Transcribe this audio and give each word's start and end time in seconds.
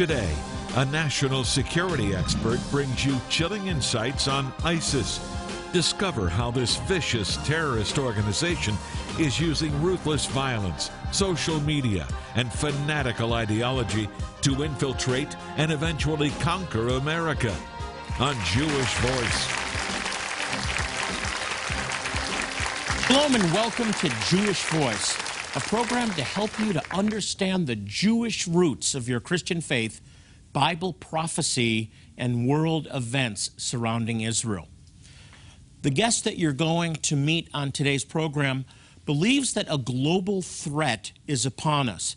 Today, 0.00 0.34
a 0.76 0.84
national 0.86 1.44
security 1.44 2.14
expert 2.14 2.58
brings 2.70 3.04
you 3.04 3.20
chilling 3.28 3.66
insights 3.66 4.28
on 4.28 4.50
ISIS. 4.64 5.20
Discover 5.74 6.30
how 6.30 6.50
this 6.50 6.76
vicious 6.76 7.36
terrorist 7.46 7.98
organization 7.98 8.78
is 9.18 9.38
using 9.38 9.70
ruthless 9.82 10.24
violence, 10.24 10.90
social 11.12 11.60
media, 11.60 12.08
and 12.34 12.50
fanatical 12.50 13.34
ideology 13.34 14.08
to 14.40 14.64
infiltrate 14.64 15.36
and 15.58 15.70
eventually 15.70 16.30
conquer 16.40 16.88
America. 16.88 17.54
On 18.20 18.34
Jewish 18.46 18.94
Voice. 19.00 19.46
Shalom 23.06 23.34
and 23.34 23.52
welcome 23.52 23.92
to 23.92 24.08
Jewish 24.30 24.62
Voice, 24.64 25.29
a 25.56 25.60
program 25.60 26.08
to 26.10 26.22
help 26.22 26.56
you 26.60 26.72
to 26.72 26.82
understand 26.92 27.66
the 27.66 27.74
Jewish 27.74 28.46
roots 28.46 28.94
of 28.94 29.08
your 29.08 29.18
Christian 29.18 29.60
faith, 29.60 30.00
Bible 30.52 30.92
prophecy, 30.92 31.90
and 32.16 32.46
world 32.46 32.86
events 32.94 33.50
surrounding 33.56 34.20
Israel. 34.20 34.68
The 35.82 35.90
guest 35.90 36.22
that 36.22 36.38
you're 36.38 36.52
going 36.52 36.94
to 36.96 37.16
meet 37.16 37.48
on 37.52 37.72
today's 37.72 38.04
program 38.04 38.64
believes 39.06 39.54
that 39.54 39.66
a 39.68 39.76
global 39.76 40.40
threat 40.40 41.10
is 41.26 41.44
upon 41.44 41.88
us, 41.88 42.14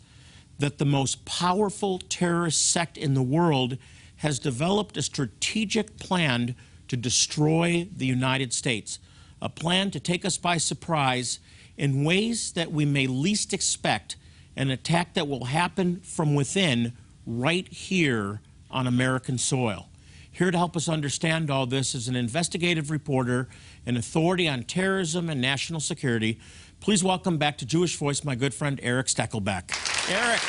that 0.60 0.78
the 0.78 0.84
most 0.84 1.24
powerful 1.24 1.98
terrorist 1.98 2.70
sect 2.70 2.96
in 2.96 3.14
the 3.14 3.22
world 3.22 3.78
has 4.18 4.38
developed 4.38 4.96
a 4.96 5.02
strategic 5.02 5.98
plan 5.98 6.54
to 6.86 6.96
destroy 6.96 7.88
the 7.96 8.06
United 8.06 8.52
States, 8.52 9.00
a 9.42 9.48
plan 9.48 9.90
to 9.90 9.98
take 9.98 10.24
us 10.24 10.38
by 10.38 10.56
surprise 10.56 11.40
in 11.76 12.04
ways 12.04 12.52
that 12.52 12.72
we 12.72 12.84
may 12.84 13.06
least 13.06 13.52
expect, 13.52 14.16
an 14.56 14.70
attack 14.70 15.14
that 15.14 15.28
will 15.28 15.46
happen 15.46 16.00
from 16.00 16.34
within 16.34 16.92
right 17.26 17.66
here 17.68 18.40
on 18.70 18.86
American 18.86 19.38
soil. 19.38 19.88
Here 20.30 20.50
to 20.50 20.58
help 20.58 20.76
us 20.76 20.88
understand 20.88 21.50
all 21.50 21.66
this 21.66 21.94
is 21.94 22.08
an 22.08 22.16
investigative 22.16 22.90
reporter, 22.90 23.48
an 23.86 23.96
authority 23.96 24.48
on 24.48 24.64
terrorism 24.64 25.30
and 25.30 25.40
national 25.40 25.80
security. 25.80 26.40
Please 26.80 27.04
welcome 27.04 27.38
back 27.38 27.56
to 27.58 27.66
Jewish 27.66 27.96
Voice 27.96 28.24
my 28.24 28.34
good 28.34 28.52
friend 28.52 28.80
Eric 28.82 29.06
Stakelbeck. 29.06 29.70
Eric, 30.10 30.40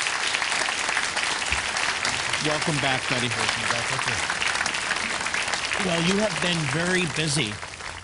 Welcome 2.46 2.76
back, 2.76 3.02
buddy. 3.10 3.28
Well, 5.84 6.02
you 6.02 6.16
have 6.18 6.40
been 6.42 6.58
very 6.70 7.04
busy. 7.16 7.52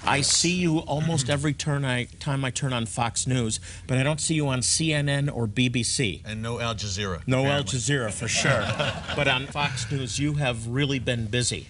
I 0.05 0.20
see 0.20 0.53
you 0.53 0.78
almost 0.78 1.31
every 1.36 1.53
turn 1.53 1.84
I, 1.84 2.05
time 2.19 2.45
I 2.45 2.50
turn 2.50 2.72
on 2.72 2.86
Fox 2.86 3.27
News, 3.27 3.61
but 3.86 3.98
I 3.98 4.03
don't 4.03 4.20
see 4.20 4.34
you 4.34 4.48
on 4.48 4.61
CNN 4.61 5.34
or 5.34 5.47
BBC. 5.47 6.22
And 6.25 6.42
no 6.42 6.61
Al 6.61 6.75
Jazeera. 6.75 7.22
No 7.27 7.45
Al. 7.47 7.62
Jazeera 7.62 8.12
for 8.12 8.28
sure. 8.28 8.67
but 9.17 9.28
on 9.28 9.47
Fox 9.47 9.91
News, 9.91 10.19
you 10.19 10.34
have 10.34 10.67
really 10.67 10.98
been 10.98 11.27
busy. 11.27 11.69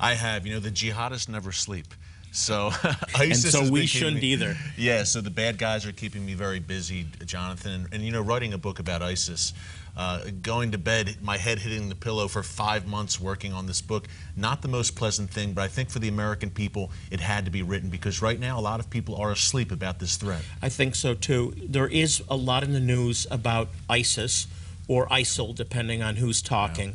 I 0.00 0.14
have. 0.14 0.46
You 0.46 0.54
know, 0.54 0.60
the 0.60 0.70
jihadists 0.70 1.28
never 1.28 1.52
sleep. 1.52 1.94
So 2.30 2.70
And 3.20 3.36
so 3.36 3.70
we 3.70 3.86
shouldn't 3.86 4.22
me- 4.22 4.32
either. 4.32 4.56
Yeah, 4.76 5.04
so 5.04 5.20
the 5.20 5.30
bad 5.30 5.58
guys 5.58 5.86
are 5.86 5.92
keeping 5.92 6.24
me 6.24 6.34
very 6.34 6.60
busy, 6.60 7.06
Jonathan. 7.24 7.72
And, 7.72 7.94
and 7.94 8.02
you 8.02 8.12
know, 8.12 8.20
writing 8.20 8.52
a 8.52 8.58
book 8.58 8.78
about 8.78 9.02
ISIS, 9.02 9.52
uh, 9.98 10.20
going 10.40 10.70
to 10.70 10.78
bed, 10.78 11.16
my 11.20 11.36
head 11.36 11.58
hitting 11.58 11.88
the 11.88 11.94
pillow 11.96 12.28
for 12.28 12.44
five 12.44 12.86
months 12.86 13.20
working 13.20 13.52
on 13.52 13.66
this 13.66 13.80
book, 13.80 14.06
not 14.36 14.62
the 14.62 14.68
most 14.68 14.94
pleasant 14.94 15.28
thing, 15.28 15.52
but 15.52 15.62
I 15.62 15.68
think 15.68 15.90
for 15.90 15.98
the 15.98 16.06
American 16.06 16.50
people, 16.50 16.92
it 17.10 17.18
had 17.18 17.44
to 17.46 17.50
be 17.50 17.62
written 17.62 17.90
because 17.90 18.22
right 18.22 18.38
now 18.38 18.60
a 18.60 18.62
lot 18.62 18.78
of 18.78 18.88
people 18.88 19.16
are 19.16 19.32
asleep 19.32 19.72
about 19.72 19.98
this 19.98 20.16
threat. 20.16 20.42
I 20.62 20.68
think 20.68 20.94
so 20.94 21.14
too. 21.14 21.52
There 21.56 21.88
is 21.88 22.22
a 22.30 22.36
lot 22.36 22.62
in 22.62 22.72
the 22.72 22.80
news 22.80 23.26
about 23.28 23.70
ISIS 23.90 24.46
or 24.86 25.08
ISIL, 25.08 25.52
depending 25.52 26.00
on 26.00 26.16
who's 26.16 26.40
talking. 26.42 26.94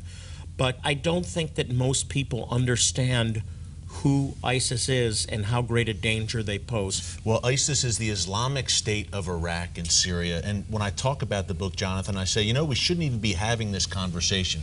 But 0.56 0.80
I 0.84 0.94
don't 0.94 1.26
think 1.26 1.56
that 1.56 1.70
most 1.70 2.08
people 2.08 2.48
understand 2.50 3.44
who 4.02 4.36
ISIS 4.44 4.90
is 4.90 5.26
and 5.28 5.46
how 5.46 5.62
great 5.62 5.88
a 5.88 5.94
danger 5.94 6.44
they 6.44 6.60
pose. 6.60 7.18
Well, 7.24 7.40
ISIS 7.44 7.84
is 7.84 7.98
the 7.98 8.10
Islamic 8.10 8.70
State 8.70 9.08
of 9.14 9.28
Iraq 9.28 9.78
and 9.78 9.90
Syria. 9.90 10.42
And 10.44 10.66
when 10.70 10.82
I 10.82 10.90
talk 10.90 11.22
about 11.22 11.48
the 11.48 11.54
book, 11.54 11.76
Jonathan, 11.76 12.18
I 12.18 12.26
say, 12.26 12.42
you 12.42 12.54
know, 12.54 12.66
we 12.66 12.76
shouldn't 12.76 13.06
even 13.06 13.20
be 13.20 13.34
having 13.34 13.72
this 13.72 13.86
conversation. 13.86 14.62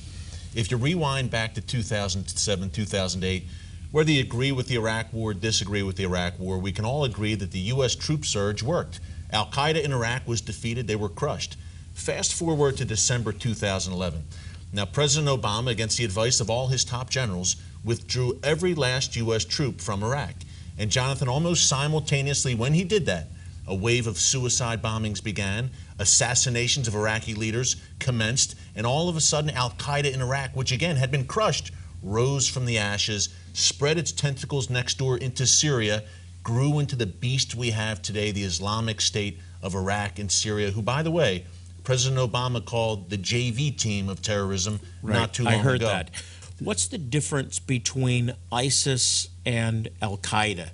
If 0.55 0.71
you 0.71 0.77
rewind 0.77 1.31
back 1.31 1.55
to 1.55 1.61
2007, 1.61 2.71
2008, 2.71 3.45
whether 3.93 4.11
you 4.11 4.21
agree 4.21 4.53
with 4.53 4.69
the 4.69 4.77
Iraq 4.77 5.13
War, 5.13 5.33
disagree 5.33 5.83
with 5.83 5.97
the 5.97 6.05
Iraq 6.05 6.39
War, 6.39 6.59
we 6.59 6.73
can 6.73 6.85
all 6.85 7.05
agree 7.05 7.35
that 7.35 7.53
the 7.53 7.59
U.S. 7.75 7.95
troop 7.95 8.25
surge 8.25 8.63
worked. 8.63 9.01
Al 9.33 9.47
Qaeda 9.47 9.83
in 9.83 9.93
Iraq 9.93 10.27
was 10.27 10.41
defeated, 10.41 10.87
they 10.87 10.97
were 10.97 11.09
crushed. 11.09 11.57
Fast 11.95 12.35
forward 12.35 12.77
to 12.77 12.85
December 12.85 13.33
2011. 13.33 14.25
Now, 14.73 14.85
President 14.85 15.29
Obama, 15.29 15.71
against 15.71 15.99
the 15.99 16.05
advice 16.05 16.41
of 16.41 16.49
all 16.49 16.69
his 16.69 16.85
top 16.85 17.11
generals, 17.11 17.57
withdrew 17.85 18.39
every 18.43 18.75
last 18.75 19.17
U.S. 19.17 19.45
troop 19.45 19.81
from 19.81 20.03
Iraq. 20.03 20.35
And 20.79 20.91
Jonathan, 20.91 21.29
almost 21.29 21.69
simultaneously 21.69 22.55
when 22.55 22.75
he 22.75 22.85
did 22.85 23.07
that, 23.07 23.29
a 23.67 23.75
wave 23.75 24.07
of 24.07 24.19
suicide 24.19 24.83
bombings 24.83 25.23
began, 25.23 25.71
assassinations 25.99 26.89
of 26.89 26.95
Iraqi 26.95 27.35
leaders 27.35 27.77
commenced, 27.99 28.57
and 28.75 28.87
all 28.87 29.09
of 29.09 29.17
a 29.17 29.21
sudden, 29.21 29.51
Al 29.51 29.71
Qaeda 29.71 30.13
in 30.13 30.21
Iraq, 30.21 30.57
which 30.57 30.73
again 30.73 30.97
had 30.97 31.11
been 31.11 31.25
crushed, 31.25 31.71
rose 32.03 32.49
from 32.49 32.67
the 32.67 32.79
ashes, 32.79 33.29
spread 33.53 33.99
its 33.99 34.11
tentacles 34.11 34.71
next 34.71 34.99
door 34.99 35.19
into 35.19 35.47
Syria, 35.47 36.03
grew 36.43 36.79
into 36.79 36.97
the 36.97 37.07
beast 37.07 37.55
we 37.55 37.71
have 37.71 38.01
today, 38.03 38.33
the 38.33 38.43
Islamic 38.43 39.01
State 39.01 39.39
of 39.63 39.75
Iraq 39.75 40.19
and 40.19 40.33
Syria, 40.33 40.71
who, 40.71 40.83
by 40.83 41.03
the 41.03 41.11
way, 41.11 41.45
President 41.85 42.21
Obama 42.21 42.65
called 42.65 43.11
the 43.11 43.19
JV 43.19 43.77
team 43.77 44.09
of 44.09 44.23
terrorism 44.23 44.81
not 45.03 45.35
too 45.35 45.45
long 45.45 45.55
ago. 45.55 45.61
I 45.61 45.63
heard 45.63 45.77
ago. 45.77 45.87
that. 45.87 46.11
What's 46.61 46.89
the 46.89 46.99
difference 46.99 47.59
between 47.59 48.35
ISIS 48.53 49.29
and 49.47 49.89
Al 50.03 50.19
Qaeda? 50.19 50.69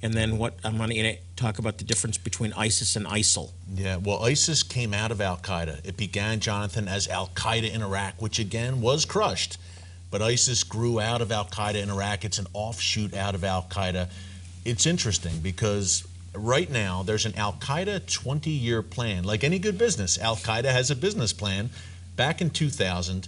And 0.00 0.14
then 0.14 0.38
what 0.38 0.54
I'm 0.62 0.76
going 0.76 0.90
to 0.90 1.16
talk 1.34 1.58
about 1.58 1.78
the 1.78 1.84
difference 1.84 2.16
between 2.16 2.52
ISIS 2.52 2.94
and 2.94 3.06
ISIL. 3.06 3.50
Yeah, 3.74 3.96
well, 3.96 4.24
ISIS 4.24 4.62
came 4.62 4.94
out 4.94 5.10
of 5.10 5.20
Al 5.20 5.36
Qaeda. 5.36 5.84
It 5.84 5.96
began, 5.96 6.38
Jonathan, 6.38 6.86
as 6.86 7.08
Al 7.08 7.28
Qaeda 7.34 7.72
in 7.72 7.82
Iraq, 7.82 8.22
which 8.22 8.38
again 8.38 8.80
was 8.80 9.04
crushed. 9.04 9.58
But 10.12 10.22
ISIS 10.22 10.62
grew 10.62 11.00
out 11.00 11.20
of 11.20 11.32
Al 11.32 11.46
Qaeda 11.46 11.82
in 11.82 11.90
Iraq. 11.90 12.24
It's 12.24 12.38
an 12.38 12.46
offshoot 12.52 13.12
out 13.14 13.34
of 13.34 13.42
Al 13.42 13.64
Qaeda. 13.64 14.10
It's 14.64 14.86
interesting 14.86 15.40
because 15.42 16.06
right 16.34 16.70
now 16.70 17.02
there's 17.02 17.26
an 17.26 17.34
Al 17.36 17.54
Qaeda 17.54 18.06
20 18.06 18.48
year 18.50 18.82
plan. 18.82 19.24
Like 19.24 19.42
any 19.42 19.58
good 19.58 19.76
business, 19.76 20.18
Al 20.18 20.36
Qaeda 20.36 20.66
has 20.66 20.92
a 20.92 20.96
business 20.96 21.32
plan. 21.32 21.70
Back 22.14 22.40
in 22.40 22.50
2000, 22.50 23.26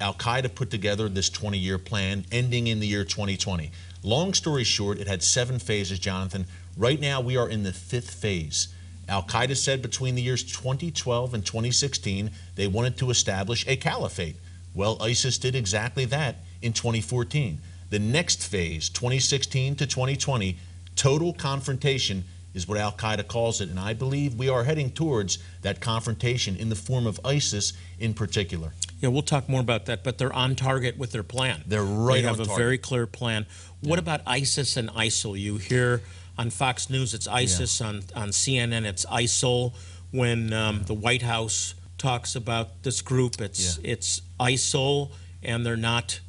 Al 0.00 0.14
Qaeda 0.14 0.54
put 0.54 0.70
together 0.70 1.08
this 1.08 1.30
20 1.30 1.58
year 1.58 1.78
plan 1.78 2.24
ending 2.32 2.66
in 2.66 2.80
the 2.80 2.86
year 2.86 3.04
2020. 3.04 3.70
Long 4.02 4.34
story 4.34 4.64
short, 4.64 4.98
it 4.98 5.06
had 5.06 5.22
seven 5.22 5.58
phases, 5.58 5.98
Jonathan. 5.98 6.46
Right 6.76 7.00
now, 7.00 7.20
we 7.20 7.36
are 7.36 7.48
in 7.48 7.62
the 7.62 7.72
fifth 7.72 8.10
phase. 8.10 8.68
Al 9.08 9.22
Qaeda 9.22 9.56
said 9.56 9.82
between 9.82 10.14
the 10.14 10.22
years 10.22 10.42
2012 10.42 11.34
and 11.34 11.44
2016 11.44 12.30
they 12.56 12.66
wanted 12.66 12.96
to 12.98 13.10
establish 13.10 13.66
a 13.66 13.76
caliphate. 13.76 14.36
Well, 14.74 15.00
ISIS 15.00 15.38
did 15.38 15.54
exactly 15.54 16.04
that 16.06 16.36
in 16.60 16.72
2014. 16.72 17.60
The 17.90 17.98
next 17.98 18.44
phase, 18.44 18.88
2016 18.88 19.76
to 19.76 19.86
2020, 19.86 20.56
total 20.96 21.32
confrontation 21.32 22.24
is 22.54 22.68
what 22.68 22.78
Al 22.78 22.92
Qaeda 22.92 23.26
calls 23.26 23.60
it, 23.60 23.68
and 23.68 23.78
I 23.78 23.92
believe 23.92 24.34
we 24.34 24.48
are 24.48 24.64
heading 24.64 24.90
towards 24.90 25.38
that 25.62 25.80
confrontation 25.80 26.56
in 26.56 26.68
the 26.68 26.76
form 26.76 27.06
of 27.06 27.20
ISIS 27.24 27.72
in 27.98 28.14
particular. 28.14 28.72
Yeah, 29.00 29.08
we'll 29.08 29.22
talk 29.22 29.48
more 29.48 29.60
about 29.60 29.86
that, 29.86 30.04
but 30.04 30.18
they're 30.18 30.32
on 30.32 30.54
target 30.54 30.96
with 30.96 31.12
their 31.12 31.24
plan. 31.24 31.64
They're 31.66 31.82
right 31.82 32.22
They 32.22 32.22
have 32.22 32.40
a 32.40 32.44
target. 32.44 32.56
very 32.56 32.78
clear 32.78 33.06
plan. 33.06 33.44
What 33.80 33.98
about 33.98 34.20
ISIS 34.26 34.76
and 34.76 34.88
ISIL? 34.90 35.38
You 35.38 35.56
hear 35.58 36.02
on 36.38 36.50
Fox 36.50 36.88
News 36.88 37.12
it's 37.12 37.26
ISIS, 37.28 37.80
on, 37.80 38.02
on 38.14 38.28
CNN 38.30 38.84
it's 38.84 39.04
ISIL. 39.06 39.74
When 40.12 40.52
um, 40.52 40.84
the 40.84 40.94
White 40.94 41.22
House 41.22 41.74
talks 41.98 42.36
about 42.36 42.84
this 42.84 43.02
group, 43.02 43.40
it's 43.40 43.78
it's 43.82 44.22
ISIL, 44.38 45.10
and 45.42 45.66
they're 45.66 45.76
not 45.76 46.20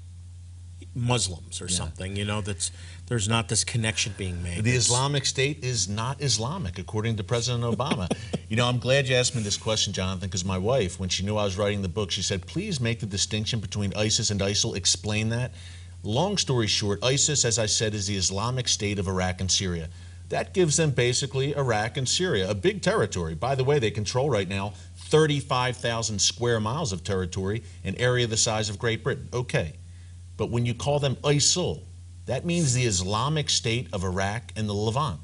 Muslims 0.95 1.61
or 1.61 1.67
something. 1.67 2.15
You 2.15 2.25
know, 2.25 2.41
that's 2.41 2.71
there's 3.07 3.29
not 3.29 3.49
this 3.49 3.63
connection 3.63 4.13
being 4.17 4.41
made. 4.41 4.63
The 4.63 4.71
Islamic 4.71 5.25
State 5.25 5.63
is 5.63 5.87
not 5.87 6.21
Islamic, 6.21 6.79
according 6.79 7.17
to 7.17 7.23
President 7.23 7.63
Obama. 7.63 8.09
you 8.49 8.55
know, 8.55 8.67
I'm 8.67 8.79
glad 8.79 9.07
you 9.07 9.15
asked 9.15 9.35
me 9.35 9.43
this 9.43 9.57
question, 9.57 9.93
Jonathan, 9.93 10.27
because 10.27 10.43
my 10.43 10.57
wife, 10.57 10.99
when 10.99 11.09
she 11.09 11.23
knew 11.23 11.37
I 11.37 11.43
was 11.43 11.57
writing 11.57 11.83
the 11.83 11.89
book, 11.89 12.09
she 12.09 12.23
said, 12.23 12.47
please 12.47 12.81
make 12.81 12.99
the 12.99 13.05
distinction 13.05 13.59
between 13.59 13.93
ISIS 13.95 14.31
and 14.31 14.39
ISIL. 14.41 14.75
Explain 14.75 15.29
that. 15.29 15.53
Long 16.01 16.37
story 16.37 16.67
short, 16.67 17.03
ISIS, 17.03 17.45
as 17.45 17.59
I 17.59 17.67
said, 17.67 17.93
is 17.93 18.07
the 18.07 18.15
Islamic 18.15 18.67
State 18.67 18.97
of 18.97 19.07
Iraq 19.07 19.39
and 19.39 19.51
Syria. 19.51 19.89
That 20.29 20.53
gives 20.55 20.77
them 20.77 20.89
basically 20.89 21.55
Iraq 21.55 21.97
and 21.97 22.09
Syria, 22.09 22.49
a 22.49 22.55
big 22.55 22.81
territory. 22.81 23.35
By 23.35 23.53
the 23.53 23.63
way, 23.63 23.77
they 23.77 23.91
control 23.91 24.29
right 24.29 24.47
now 24.47 24.73
35,000 24.95 26.19
square 26.19 26.59
miles 26.59 26.91
of 26.91 27.03
territory, 27.03 27.63
an 27.83 27.95
area 27.97 28.25
the 28.25 28.37
size 28.37 28.69
of 28.69 28.79
Great 28.79 29.03
Britain. 29.03 29.29
Okay. 29.31 29.73
But 30.37 30.49
when 30.49 30.65
you 30.65 30.73
call 30.73 30.99
them 30.99 31.15
ISIL, 31.17 31.83
that 32.25 32.45
means 32.45 32.73
the 32.73 32.85
Islamic 32.85 33.49
State 33.49 33.87
of 33.93 34.03
Iraq 34.03 34.51
and 34.55 34.67
the 34.67 34.73
Levant. 34.73 35.19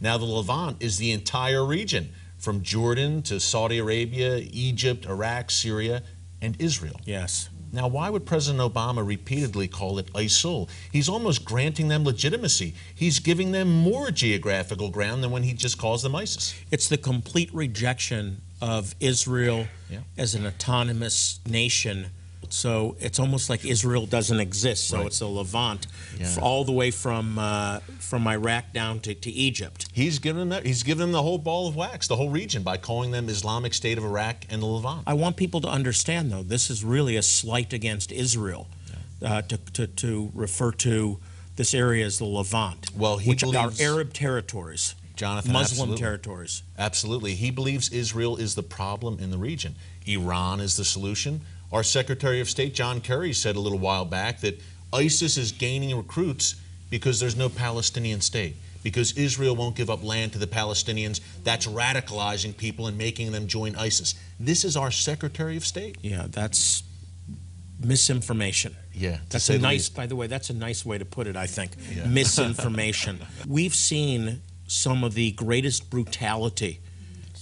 Now, 0.00 0.18
the 0.18 0.24
Levant 0.24 0.76
is 0.80 0.98
the 0.98 1.12
entire 1.12 1.64
region 1.64 2.12
from 2.38 2.62
Jordan 2.62 3.22
to 3.22 3.40
Saudi 3.40 3.78
Arabia, 3.78 4.36
Egypt, 4.50 5.06
Iraq, 5.06 5.50
Syria, 5.50 6.02
and 6.42 6.60
Israel. 6.60 7.00
Yes. 7.04 7.48
Now, 7.72 7.88
why 7.88 8.08
would 8.08 8.24
President 8.24 8.62
Obama 8.62 9.04
repeatedly 9.04 9.66
call 9.66 9.98
it 9.98 10.12
ISIL? 10.12 10.68
He's 10.92 11.08
almost 11.08 11.44
granting 11.44 11.88
them 11.88 12.04
legitimacy. 12.04 12.74
He's 12.94 13.18
giving 13.18 13.50
them 13.50 13.68
more 13.68 14.12
geographical 14.12 14.90
ground 14.90 15.24
than 15.24 15.32
when 15.32 15.42
he 15.42 15.54
just 15.54 15.76
calls 15.76 16.02
them 16.02 16.14
ISIS. 16.14 16.54
It's 16.70 16.88
the 16.88 16.98
complete 16.98 17.52
rejection 17.52 18.42
of 18.60 18.94
Israel 19.00 19.66
Yeah. 19.90 20.00
as 20.16 20.36
an 20.36 20.46
autonomous 20.46 21.40
nation. 21.48 22.10
So 22.52 22.96
it's 23.00 23.18
almost 23.18 23.48
like 23.48 23.64
Israel 23.64 24.06
doesn't 24.06 24.40
exist. 24.40 24.88
So 24.88 24.98
Right. 24.98 25.06
it's 25.06 25.20
a 25.20 25.26
Levant, 25.26 25.86
Yeah. 26.18 26.36
all 26.42 26.64
the 26.64 26.72
way 26.72 26.90
from 26.90 27.38
uh, 27.38 27.80
from 27.98 28.26
Iraq 28.26 28.72
down 28.72 29.00
to, 29.00 29.14
to 29.14 29.30
Egypt. 29.30 29.86
He's 29.92 30.18
given 30.18 30.48
them 30.48 30.64
he's 30.64 30.82
given 30.82 31.00
them 31.02 31.12
the 31.12 31.22
whole 31.22 31.38
ball 31.38 31.68
of 31.68 31.76
wax, 31.76 32.06
the 32.08 32.16
whole 32.16 32.30
region, 32.30 32.62
by 32.62 32.76
calling 32.76 33.10
them 33.12 33.28
Islamic 33.28 33.72
State 33.74 33.98
of 33.98 34.04
Iraq 34.04 34.44
and 34.50 34.60
the 34.62 34.66
Levant. 34.66 35.02
I 35.06 35.14
want 35.14 35.36
people 35.36 35.60
to 35.62 35.68
understand, 35.68 36.30
though, 36.30 36.42
this 36.42 36.70
is 36.70 36.84
really 36.84 37.16
a 37.16 37.22
slight 37.22 37.72
against 37.72 38.12
Israel 38.12 38.66
uh, 39.24 39.42
to, 39.42 39.56
to, 39.72 39.86
to 39.86 40.30
refer 40.34 40.72
to 40.72 41.18
this 41.56 41.72
area 41.72 42.04
as 42.04 42.18
the 42.18 42.24
Levant, 42.24 42.90
Well, 42.96 43.18
which 43.20 43.40
believes- 43.40 43.80
are 43.80 43.84
Arab 43.84 44.12
territories, 44.12 44.94
Jonathan, 45.16 45.52
Muslim 45.52 45.90
absolutely. 45.90 45.96
territories. 46.02 46.62
Absolutely. 46.78 47.34
He 47.36 47.50
believes 47.50 47.88
Israel 47.90 48.36
is 48.36 48.56
the 48.56 48.62
problem 48.64 49.18
in 49.20 49.30
the 49.30 49.38
region. 49.38 49.76
Iran 50.06 50.58
is 50.60 50.76
the 50.76 50.84
solution. 50.84 51.40
Our 51.74 51.82
Secretary 51.82 52.40
of 52.40 52.48
State, 52.48 52.72
John 52.72 53.00
Kerry, 53.00 53.32
said 53.32 53.56
a 53.56 53.60
little 53.60 53.80
while 53.80 54.04
back 54.04 54.40
that 54.42 54.62
ISIS 54.92 55.36
is 55.36 55.50
gaining 55.50 55.94
recruits 55.96 56.54
because 56.88 57.18
there's 57.18 57.36
no 57.36 57.48
Palestinian 57.48 58.20
state. 58.20 58.54
Because 58.84 59.12
Israel 59.18 59.56
won't 59.56 59.74
give 59.74 59.90
up 59.90 60.04
land 60.04 60.34
to 60.34 60.38
the 60.38 60.46
Palestinians, 60.46 61.20
that's 61.42 61.66
radicalizing 61.66 62.56
people 62.56 62.86
and 62.86 62.96
making 62.96 63.32
them 63.32 63.48
join 63.48 63.74
ISIS. 63.74 64.14
This 64.38 64.64
is 64.64 64.76
our 64.76 64.92
Secretary 64.92 65.56
of 65.56 65.66
State. 65.66 65.96
Yeah, 66.00 66.26
that's 66.30 66.84
misinformation. 67.80 68.76
Yeah, 68.92 69.18
That's 69.30 69.50
a 69.50 69.58
nice, 69.58 69.72
least. 69.72 69.96
by 69.96 70.06
the 70.06 70.14
way, 70.14 70.28
that's 70.28 70.50
a 70.50 70.54
nice 70.54 70.86
way 70.86 70.98
to 70.98 71.04
put 71.04 71.26
it, 71.26 71.34
I 71.34 71.48
think. 71.48 71.72
Yeah. 71.92 72.06
Misinformation. 72.06 73.18
We've 73.48 73.74
seen 73.74 74.42
some 74.68 75.02
of 75.02 75.14
the 75.14 75.32
greatest 75.32 75.90
brutality, 75.90 76.78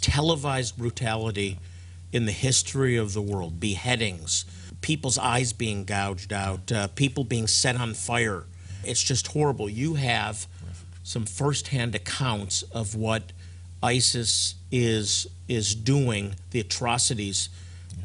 televised 0.01 0.79
brutality 0.79 1.59
in 2.13 2.27
the 2.27 2.33
history 2.33 2.97
of 2.97 3.15
the 3.15 3.23
world 3.23 3.59
beheadings, 3.59 4.45
people's 4.81 5.19
eyes 5.19 5.53
being 5.53 5.85
gouged 5.85 6.33
out, 6.33 6.71
uh, 6.71 6.89
people 6.89 7.25
being 7.25 7.47
set 7.47 7.77
on 7.77 7.95
fire. 7.95 8.45
It's 8.85 9.03
just 9.03 9.29
horrible. 9.29 9.69
You 9.69 9.95
have 9.95 10.47
some 11.03 11.25
firsthand 11.25 11.95
accounts 11.95 12.63
of 12.63 12.95
what 12.95 13.33
ISIS 13.83 14.55
is 14.71 15.27
is 15.49 15.75
doing, 15.75 16.35
the 16.51 16.61
atrocities 16.61 17.49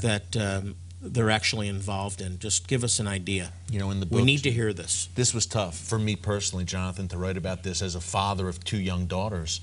that 0.01 0.35
um, 0.35 0.75
they're 1.01 1.29
actually 1.29 1.67
involved 1.67 2.19
in. 2.21 2.39
Just 2.39 2.67
give 2.67 2.83
us 2.83 2.99
an 2.99 3.07
idea. 3.07 3.53
You 3.69 3.79
know, 3.79 3.91
in 3.91 3.99
the 3.99 4.07
We 4.07 4.23
need 4.23 4.43
to 4.43 4.51
hear 4.51 4.73
this. 4.73 5.09
This 5.15 5.33
was 5.33 5.45
tough 5.45 5.77
for 5.77 5.99
me 5.99 6.15
personally, 6.15 6.65
Jonathan, 6.65 7.07
to 7.09 7.17
write 7.17 7.37
about 7.37 7.63
this 7.63 7.81
as 7.81 7.95
a 7.95 8.01
father 8.01 8.47
of 8.47 8.63
two 8.63 8.79
young 8.79 9.05
daughters. 9.05 9.61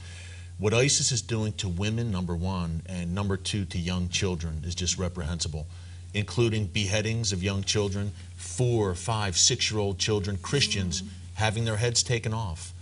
What 0.56 0.72
ISIS 0.72 1.10
is 1.10 1.20
doing 1.20 1.52
to 1.54 1.68
women, 1.68 2.12
number 2.12 2.36
one, 2.36 2.82
and 2.86 3.12
number 3.12 3.36
two, 3.36 3.64
to 3.66 3.78
young 3.78 4.08
children 4.08 4.62
is 4.64 4.76
just 4.76 4.98
reprehensible, 4.98 5.66
including 6.14 6.66
beheadings 6.66 7.32
of 7.32 7.42
young 7.42 7.64
children, 7.64 8.12
four, 8.36 8.94
five, 8.94 9.36
six 9.36 9.70
year 9.70 9.80
old 9.80 9.98
children, 9.98 10.38
Christians 10.40 11.02
having 11.34 11.64
their 11.64 11.76
heads 11.76 12.04
taken 12.04 12.32
off, 12.32 12.72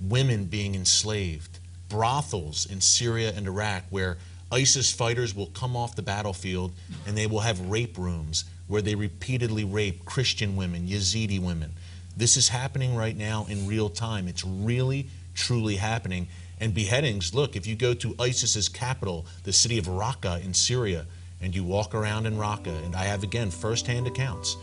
women 0.00 0.44
being 0.44 0.74
enslaved, 0.74 1.58
brothels 1.88 2.66
in 2.66 2.82
Syria 2.82 3.32
and 3.34 3.46
Iraq 3.46 3.84
where 3.88 4.18
ISIS 4.52 4.92
fighters 4.92 5.34
will 5.34 5.46
come 5.46 5.74
off 5.74 5.96
the 5.96 6.02
battlefield 6.02 6.72
and 7.06 7.16
they 7.16 7.26
will 7.26 7.40
have 7.40 7.58
rape 7.60 7.96
rooms 7.96 8.44
where 8.68 8.82
they 8.82 8.94
repeatedly 8.94 9.64
rape 9.64 10.04
Christian 10.04 10.54
women, 10.54 10.86
Yazidi 10.86 11.40
women. 11.40 11.72
This 12.16 12.38
is 12.38 12.48
happening 12.48 12.96
right 12.96 13.16
now 13.16 13.46
in 13.48 13.66
real 13.66 13.90
time. 13.90 14.26
It's 14.26 14.44
really, 14.44 15.08
truly 15.34 15.76
happening. 15.76 16.28
And 16.58 16.72
beheadings, 16.72 17.34
look, 17.34 17.56
if 17.56 17.66
you 17.66 17.76
go 17.76 17.92
to 17.92 18.14
ISIS's 18.18 18.70
capital, 18.70 19.26
the 19.44 19.52
city 19.52 19.78
of 19.78 19.84
Raqqa 19.84 20.42
in 20.42 20.54
Syria, 20.54 21.04
and 21.42 21.54
you 21.54 21.62
walk 21.62 21.94
around 21.94 22.24
in 22.24 22.38
Raqqa, 22.38 22.84
and 22.86 22.96
I 22.96 23.04
have 23.04 23.22
again 23.22 23.50
firsthand 23.50 24.06
accounts, 24.06 24.56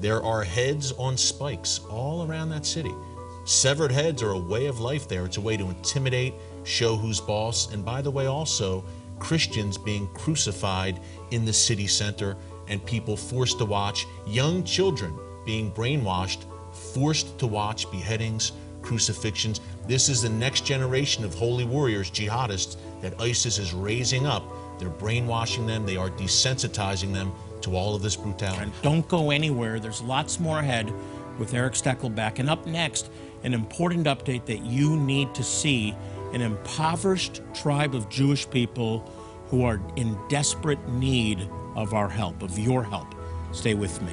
there 0.00 0.22
are 0.22 0.44
heads 0.44 0.92
on 0.92 1.16
spikes 1.16 1.80
all 1.88 2.28
around 2.28 2.50
that 2.50 2.66
city. 2.66 2.94
Severed 3.46 3.90
heads 3.90 4.22
are 4.22 4.32
a 4.32 4.38
way 4.38 4.66
of 4.66 4.80
life 4.80 5.08
there. 5.08 5.24
It's 5.24 5.38
a 5.38 5.40
way 5.40 5.56
to 5.56 5.70
intimidate, 5.70 6.34
show 6.64 6.96
who's 6.96 7.20
boss, 7.20 7.72
and 7.72 7.82
by 7.82 8.02
the 8.02 8.10
way, 8.10 8.26
also 8.26 8.84
Christians 9.18 9.78
being 9.78 10.06
crucified 10.08 11.00
in 11.30 11.46
the 11.46 11.52
city 11.52 11.86
center 11.86 12.36
and 12.68 12.84
people 12.84 13.16
forced 13.16 13.58
to 13.58 13.64
watch, 13.64 14.06
young 14.26 14.62
children 14.64 15.18
being 15.44 15.72
brainwashed, 15.72 16.44
forced 16.94 17.38
to 17.38 17.46
watch 17.46 17.90
beheadings, 17.90 18.52
crucifixions. 18.82 19.60
This 19.86 20.08
is 20.08 20.22
the 20.22 20.28
next 20.28 20.64
generation 20.64 21.24
of 21.24 21.34
holy 21.34 21.64
warriors, 21.64 22.10
jihadists, 22.10 22.76
that 23.02 23.20
ISIS 23.20 23.58
is 23.58 23.72
raising 23.72 24.26
up. 24.26 24.44
They're 24.78 24.88
brainwashing 24.88 25.66
them, 25.66 25.84
they 25.84 25.96
are 25.96 26.10
desensitizing 26.10 27.12
them 27.12 27.32
to 27.62 27.76
all 27.76 27.94
of 27.94 28.02
this 28.02 28.16
brutality. 28.16 28.62
And 28.64 28.72
don't 28.82 29.06
go 29.08 29.30
anywhere. 29.30 29.78
There's 29.78 30.00
lots 30.00 30.40
more 30.40 30.60
ahead 30.60 30.92
with 31.38 31.52
Eric 31.52 31.74
Stakelbeck. 31.74 32.38
And 32.38 32.48
up 32.48 32.66
next, 32.66 33.10
an 33.44 33.54
important 33.54 34.06
update 34.06 34.46
that 34.46 34.64
you 34.64 34.96
need 34.96 35.34
to 35.34 35.42
see 35.42 35.94
an 36.32 36.40
impoverished 36.40 37.42
tribe 37.54 37.94
of 37.94 38.08
Jewish 38.08 38.48
people 38.48 39.00
who 39.48 39.64
are 39.64 39.80
in 39.96 40.16
desperate 40.28 40.88
need 40.88 41.48
of 41.74 41.92
our 41.92 42.08
help, 42.08 42.42
of 42.42 42.58
your 42.58 42.82
help. 42.84 43.14
Stay 43.52 43.74
with 43.74 44.00
me. 44.02 44.12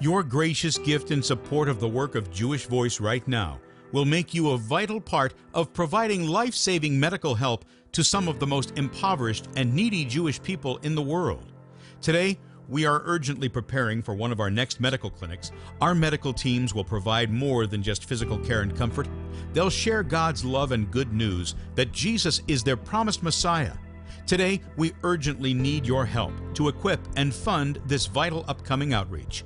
Your 0.00 0.22
gracious 0.22 0.78
gift 0.78 1.10
in 1.10 1.22
support 1.22 1.68
of 1.68 1.78
the 1.78 1.88
work 1.88 2.14
of 2.14 2.30
Jewish 2.30 2.66
Voice 2.66 3.00
right 3.00 3.26
now 3.28 3.60
will 3.92 4.04
make 4.04 4.32
you 4.32 4.50
a 4.50 4.58
vital 4.58 5.00
part 5.00 5.34
of 5.52 5.72
providing 5.72 6.26
life 6.26 6.54
saving 6.54 6.98
medical 6.98 7.34
help 7.34 7.64
to 7.92 8.02
some 8.02 8.26
of 8.26 8.38
the 8.38 8.46
most 8.46 8.72
impoverished 8.76 9.48
and 9.56 9.74
needy 9.74 10.04
Jewish 10.04 10.40
people 10.42 10.78
in 10.78 10.94
the 10.94 11.02
world. 11.02 11.52
Today, 12.00 12.38
we 12.68 12.86
are 12.86 13.02
urgently 13.04 13.48
preparing 13.48 14.00
for 14.00 14.14
one 14.14 14.32
of 14.32 14.40
our 14.40 14.50
next 14.50 14.80
medical 14.80 15.10
clinics. 15.10 15.52
Our 15.80 15.94
medical 15.94 16.32
teams 16.32 16.72
will 16.72 16.84
provide 16.84 17.30
more 17.30 17.66
than 17.66 17.82
just 17.82 18.04
physical 18.04 18.38
care 18.38 18.62
and 18.62 18.74
comfort. 18.76 19.08
They'll 19.52 19.70
share 19.70 20.02
God's 20.02 20.44
love 20.44 20.72
and 20.72 20.90
good 20.90 21.12
news 21.12 21.56
that 21.74 21.92
Jesus 21.92 22.40
is 22.48 22.62
their 22.62 22.76
promised 22.76 23.22
Messiah. 23.22 23.74
Today, 24.30 24.60
we 24.76 24.92
urgently 25.02 25.52
need 25.52 25.84
your 25.84 26.06
help 26.06 26.32
to 26.54 26.68
equip 26.68 27.00
and 27.16 27.34
fund 27.34 27.80
this 27.86 28.06
vital 28.06 28.44
upcoming 28.46 28.94
outreach. 28.94 29.44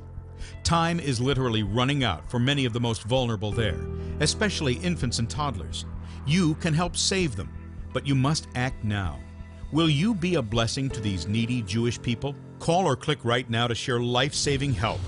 Time 0.62 1.00
is 1.00 1.22
literally 1.22 1.62
running 1.62 2.04
out 2.04 2.30
for 2.30 2.38
many 2.38 2.66
of 2.66 2.74
the 2.74 2.80
most 2.80 3.04
vulnerable 3.04 3.50
there, 3.50 3.80
especially 4.20 4.74
infants 4.74 5.20
and 5.20 5.30
toddlers. 5.30 5.86
You 6.26 6.56
can 6.56 6.74
help 6.74 6.98
save 6.98 7.34
them, 7.34 7.50
but 7.94 8.06
you 8.06 8.14
must 8.14 8.46
act 8.56 8.84
now. 8.84 9.18
Will 9.72 9.88
you 9.88 10.14
be 10.14 10.34
a 10.34 10.42
blessing 10.42 10.90
to 10.90 11.00
these 11.00 11.26
needy 11.26 11.62
Jewish 11.62 11.98
people? 12.02 12.34
Call 12.58 12.86
or 12.86 12.94
click 12.94 13.20
right 13.24 13.48
now 13.48 13.66
to 13.66 13.74
share 13.74 14.00
life 14.00 14.34
saving 14.34 14.74
help. 14.74 15.00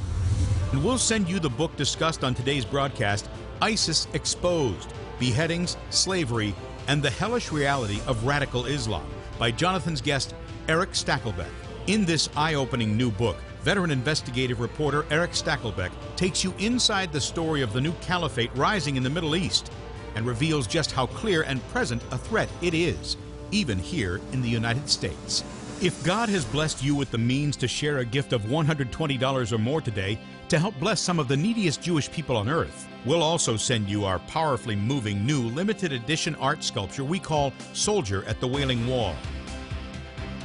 And 0.73 0.83
we'll 0.83 0.97
send 0.97 1.29
you 1.29 1.39
the 1.39 1.51
book 1.51 1.77
discussed 1.77 2.25
on 2.25 2.35
today's 2.35 2.65
broadcast 2.65 3.29
ISIS 3.61 4.09
Exposed 4.15 4.95
Beheadings, 5.19 5.77
Slavery, 5.91 6.55
and 6.89 7.03
the 7.03 7.11
Hellish 7.11 7.53
Reality 7.53 8.01
of 8.07 8.25
Radical 8.25 8.65
Islam 8.65 9.07
by 9.39 9.51
Jonathan's 9.51 10.01
guest, 10.01 10.35
Eric 10.69 10.91
Stakelbeck. 10.91 11.51
In 11.87 12.05
this 12.05 12.29
eye 12.37 12.55
opening 12.55 12.97
new 12.97 13.11
book, 13.11 13.37
veteran 13.63 13.91
investigative 13.91 14.61
reporter 14.61 15.05
Eric 15.11 15.33
Stakelbeck 15.33 15.91
takes 16.17 16.43
you 16.43 16.55
inside 16.59 17.13
the 17.13 17.21
story 17.21 17.63
of 17.63 17.73
the 17.73 17.81
new 17.81 17.93
caliphate 18.01 18.51
rising 18.55 18.97
in 18.97 19.03
the 19.03 19.11
Middle 19.11 19.37
East 19.37 19.73
and 20.15 20.27
reveals 20.27 20.67
just 20.67 20.93
how 20.93 21.07
clear 21.07 21.43
and 21.43 21.67
present 21.69 22.03
a 22.11 22.19
threat 22.19 22.49
it 22.63 22.75
is, 22.75 23.17
even 23.51 23.79
here 23.79 24.21
in 24.33 24.41
the 24.41 24.49
United 24.49 24.89
States. 24.89 25.45
If 25.83 26.03
God 26.05 26.31
has 26.31 26.43
blessed 26.47 26.83
you 26.83 26.95
with 26.95 27.11
the 27.11 27.19
means 27.19 27.55
to 27.59 27.69
share 27.69 27.99
a 27.99 28.05
gift 28.05 28.33
of 28.33 28.45
$120 28.45 29.53
or 29.53 29.59
more 29.59 29.83
today 29.83 30.19
to 30.49 30.59
help 30.59 30.75
bless 30.81 31.03
some 31.03 31.19
of 31.19 31.29
the 31.29 31.37
neediest 31.37 31.83
Jewish 31.83 32.11
people 32.11 32.39
on 32.39 32.49
earth, 32.49 32.89
we'll 33.05 33.23
also 33.23 33.59
send 33.59 33.87
you 33.87 34.07
our 34.07 34.19
powerfully 34.21 34.75
moving 34.75 35.27
new 35.27 35.43
limited 35.43 35.93
edition 35.93 36.35
art 36.37 36.65
sculpture 36.65 37.05
we 37.05 37.19
call 37.19 37.53
Soldier 37.75 38.25
at 38.25 38.41
the 38.41 38.49
Wailing 38.49 38.87
Wall. 38.87 39.15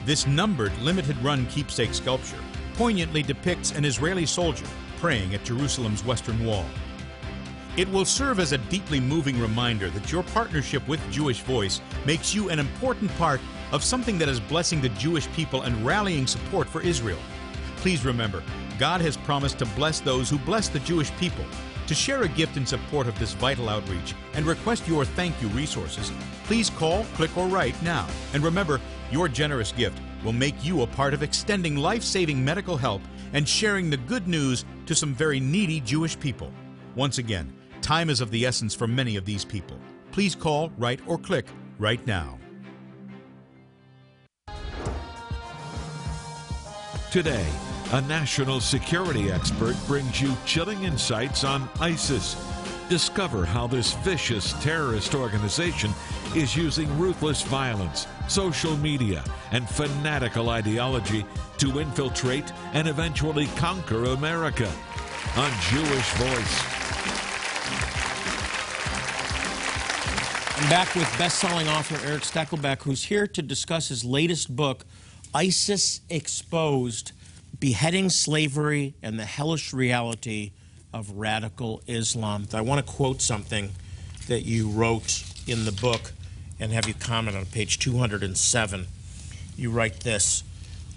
This 0.05 0.27
numbered 0.27 0.77
limited 0.79 1.17
run 1.23 1.45
keepsake 1.45 1.93
sculpture 1.93 2.39
poignantly 2.73 3.23
depicts 3.23 3.71
an 3.71 3.85
Israeli 3.85 4.25
soldier 4.25 4.67
praying 4.97 5.33
at 5.33 5.45
Jerusalem's 5.45 6.03
western 6.03 6.45
wall. 6.45 6.65
It 7.77 7.89
will 7.89 8.03
serve 8.03 8.41
as 8.41 8.51
a 8.51 8.57
deeply 8.57 8.99
moving 8.99 9.39
reminder 9.39 9.89
that 9.91 10.11
your 10.11 10.23
partnership 10.23 10.85
with 10.89 10.99
Jewish 11.09 11.39
Voice 11.43 11.79
makes 12.05 12.35
you 12.35 12.49
an 12.49 12.59
important 12.59 13.09
part 13.15 13.39
of 13.71 13.83
something 13.83 14.17
that 14.17 14.29
is 14.29 14.39
blessing 14.39 14.81
the 14.81 14.89
Jewish 14.89 15.31
people 15.33 15.63
and 15.63 15.85
rallying 15.85 16.27
support 16.27 16.67
for 16.67 16.81
Israel. 16.81 17.19
Please 17.77 18.05
remember, 18.05 18.43
God 18.77 19.01
has 19.01 19.17
promised 19.17 19.59
to 19.59 19.65
bless 19.67 19.99
those 19.99 20.29
who 20.29 20.37
bless 20.39 20.67
the 20.67 20.79
Jewish 20.79 21.11
people. 21.17 21.45
To 21.87 21.95
share 21.95 22.23
a 22.23 22.27
gift 22.27 22.57
in 22.57 22.65
support 22.65 23.07
of 23.07 23.17
this 23.19 23.33
vital 23.33 23.67
outreach 23.67 24.13
and 24.33 24.45
request 24.45 24.87
your 24.87 25.03
thank 25.03 25.41
you 25.41 25.47
resources, 25.49 26.11
please 26.45 26.69
call, 26.69 27.03
click, 27.15 27.35
or 27.35 27.47
write 27.47 27.81
now. 27.81 28.07
And 28.33 28.43
remember, 28.43 28.79
your 29.11 29.27
generous 29.27 29.71
gift 29.71 29.99
will 30.23 30.33
make 30.33 30.63
you 30.63 30.83
a 30.83 30.87
part 30.87 31.13
of 31.13 31.23
extending 31.23 31.75
life 31.75 32.03
saving 32.03 32.43
medical 32.43 32.77
help 32.77 33.01
and 33.33 33.47
sharing 33.47 33.89
the 33.89 33.97
good 33.97 34.27
news 34.27 34.63
to 34.85 34.95
some 34.95 35.13
very 35.13 35.39
needy 35.39 35.81
Jewish 35.81 36.19
people. 36.19 36.51
Once 36.95 37.17
again, 37.17 37.51
time 37.81 38.09
is 38.09 38.21
of 38.21 38.31
the 38.31 38.45
essence 38.45 38.75
for 38.75 38.87
many 38.87 39.15
of 39.15 39.25
these 39.25 39.43
people. 39.43 39.77
Please 40.11 40.35
call, 40.35 40.71
write, 40.77 41.01
or 41.07 41.17
click 41.17 41.47
right 41.79 42.05
now. 42.05 42.37
Today, 47.11 47.45
a 47.91 47.99
national 48.03 48.61
security 48.61 49.33
expert 49.33 49.75
brings 49.85 50.21
you 50.21 50.33
chilling 50.45 50.85
insights 50.85 51.43
on 51.43 51.67
ISIS. 51.81 52.37
Discover 52.87 53.43
how 53.43 53.67
this 53.67 53.95
vicious 53.95 54.53
terrorist 54.63 55.13
organization 55.13 55.91
is 56.37 56.55
using 56.55 56.87
ruthless 56.97 57.41
violence, 57.41 58.07
social 58.29 58.77
media, 58.77 59.25
and 59.51 59.67
fanatical 59.67 60.51
ideology 60.51 61.25
to 61.57 61.81
infiltrate 61.81 62.49
and 62.71 62.87
eventually 62.87 63.47
conquer 63.57 64.05
America. 64.05 64.71
On 65.35 65.51
Jewish 65.63 66.11
Voice. 66.13 66.63
I'm 70.55 70.69
back 70.69 70.95
with 70.95 71.13
best-selling 71.17 71.67
author 71.67 71.99
Eric 72.07 72.21
Stakelbeck, 72.21 72.83
who's 72.83 73.03
here 73.03 73.27
to 73.27 73.41
discuss 73.41 73.89
his 73.89 74.05
latest 74.05 74.55
book, 74.55 74.85
ISIS 75.33 76.01
Exposed: 76.09 77.13
Beheading 77.57 78.09
Slavery 78.09 78.95
and 79.01 79.17
the 79.17 79.23
Hellish 79.23 79.71
Reality 79.71 80.51
of 80.91 81.11
Radical 81.11 81.81
Islam. 81.87 82.47
I 82.53 82.59
want 82.59 82.85
to 82.85 82.93
quote 82.93 83.21
something 83.21 83.71
that 84.27 84.41
you 84.41 84.67
wrote 84.67 85.23
in 85.47 85.63
the 85.63 85.71
book 85.71 86.11
and 86.59 86.73
have 86.73 86.85
you 86.85 86.93
comment 86.93 87.37
on 87.37 87.45
page 87.45 87.79
207. 87.79 88.87
You 89.55 89.71
write 89.71 90.01
this 90.01 90.43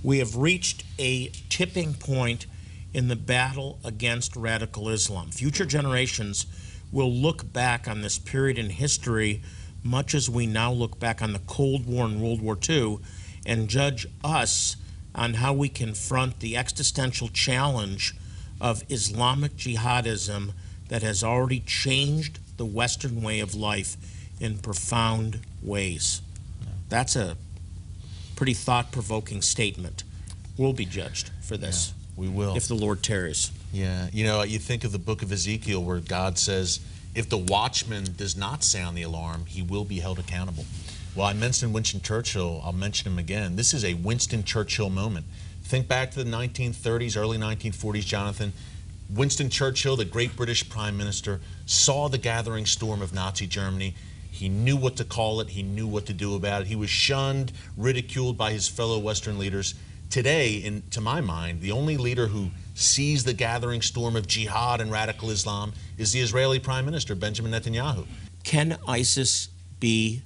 We 0.03 0.19
have 0.19 0.35
reached 0.35 0.83
a 0.99 1.29
tipping 1.49 1.95
point 1.95 2.47
in 2.93 3.07
the 3.07 3.17
battle 3.17 3.79
against 3.85 4.35
radical 4.35 4.88
Islam. 4.88 5.31
Future 5.31 5.64
generations 5.64 6.47
will 6.91 7.12
look 7.12 7.53
back 7.53 7.87
on 7.87 8.00
this 8.00 8.19
period 8.19 8.59
in 8.59 8.71
history 8.71 9.43
much 9.85 10.12
as 10.12 10.29
we 10.29 10.47
now 10.47 10.73
look 10.73 10.99
back 10.99 11.23
on 11.23 11.33
the 11.33 11.41
Cold 11.41 11.87
War 11.87 12.07
and 12.07 12.21
World 12.21 12.41
War 12.41 12.59
II 12.69 12.99
and 13.46 13.68
judge 13.68 14.06
us 14.22 14.76
on 15.14 15.34
how 15.34 15.52
we 15.52 15.68
confront 15.68 16.40
the 16.40 16.56
existential 16.56 17.28
challenge 17.28 18.14
of 18.60 18.82
Islamic 18.90 19.56
jihadism 19.56 20.52
that 20.88 21.02
has 21.02 21.22
already 21.22 21.60
changed 21.60 22.38
the 22.56 22.64
Western 22.64 23.22
way 23.22 23.40
of 23.40 23.54
life 23.54 23.96
in 24.40 24.58
profound 24.58 25.40
ways. 25.62 26.20
That's 26.88 27.16
a 27.16 27.36
pretty 28.36 28.54
thought 28.54 28.92
provoking 28.92 29.42
statement. 29.42 30.04
We'll 30.56 30.72
be 30.72 30.84
judged 30.84 31.30
for 31.42 31.56
this. 31.56 31.92
Yeah, 32.16 32.22
we 32.22 32.28
will. 32.28 32.56
If 32.56 32.68
the 32.68 32.74
Lord 32.74 33.02
tarries. 33.02 33.50
Yeah. 33.72 34.08
You 34.12 34.24
know, 34.24 34.42
you 34.42 34.58
think 34.58 34.84
of 34.84 34.92
the 34.92 34.98
book 34.98 35.22
of 35.22 35.32
Ezekiel 35.32 35.82
where 35.82 36.00
God 36.00 36.38
says, 36.38 36.80
if 37.14 37.28
the 37.28 37.38
watchman 37.38 38.06
does 38.16 38.36
not 38.36 38.64
sound 38.64 38.96
the 38.96 39.02
alarm, 39.02 39.46
he 39.46 39.62
will 39.62 39.84
be 39.84 40.00
held 40.00 40.18
accountable. 40.18 40.64
Well, 41.16 41.28
I 41.28 41.33
mentioned 41.33 41.73
Winston 41.73 42.00
Churchill. 42.00 42.61
I'll 42.64 42.73
mention 42.73 43.12
him 43.12 43.21
again. 43.21 43.54
This 43.54 43.73
is 43.73 43.85
a 43.85 43.94
Winston 43.94 44.42
Churchill 44.42 44.90
moment. 44.90 45.26
Think 45.62 45.87
back 45.87 46.11
to 46.11 46.25
the 46.25 46.28
1930s, 46.28 47.16
early 47.16 47.38
1940s, 47.38 48.04
Jonathan. 48.04 48.52
Winston 49.09 49.49
Churchill, 49.49 49.94
the 49.94 50.04
great 50.04 50.35
British 50.35 50.68
Prime 50.68 50.97
Minister, 50.97 51.40
saw 51.66 52.09
the 52.09 52.18
gathering 52.18 52.66
storm 52.66 53.00
of 53.00 53.14
Nazi 53.14 53.47
Germany. 53.47 53.94
He 54.28 54.49
knew 54.49 54.76
what 54.76 54.97
to 54.97 55.04
call 55.04 55.40
it, 55.40 55.50
he 55.50 55.62
knew 55.62 55.87
what 55.87 56.06
to 56.06 56.12
do 56.12 56.35
about 56.35 56.62
it. 56.62 56.66
He 56.66 56.75
was 56.75 56.90
shunned, 56.90 57.52
ridiculed 57.76 58.37
by 58.37 58.50
his 58.50 58.66
fellow 58.66 58.99
Western 58.99 59.38
leaders. 59.38 59.76
Today, 60.11 60.54
in, 60.54 60.83
to 60.90 61.00
my 61.00 61.21
mind, 61.21 61.61
the 61.61 61.71
only 61.71 61.97
leader 61.97 62.26
who 62.26 62.50
sees 62.75 63.23
the 63.23 63.35
gathering 63.35 63.83
storm 63.83 64.16
of 64.16 64.26
jihad 64.26 64.80
and 64.80 64.90
radical 64.90 65.30
Islam 65.30 65.75
is 65.97 66.11
the 66.11 66.21
Israeli 66.21 66.59
Prime 66.59 66.85
Minister, 66.85 67.14
Benjamin 67.14 67.52
Netanyahu. 67.52 68.04
Can 68.42 68.78
ISIS 68.88 69.49
be 69.78 70.23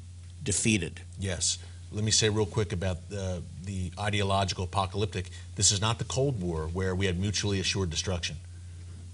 defeated? 0.53 1.03
Yes. 1.21 1.59
Let 1.93 2.05
me 2.05 2.11
say 2.11 2.29
real 2.31 2.47
quick 2.47 2.73
about 2.73 2.99
uh, 3.15 3.41
the 3.65 3.93
ideological 3.99 4.65
apocalyptic. 4.65 5.29
This 5.57 5.71
is 5.73 5.81
not 5.81 5.99
the 5.99 6.05
Cold 6.05 6.41
War 6.41 6.63
where 6.73 6.95
we 6.95 7.05
had 7.05 7.19
mutually 7.21 7.61
assured 7.61 7.91
destruction. 7.91 8.37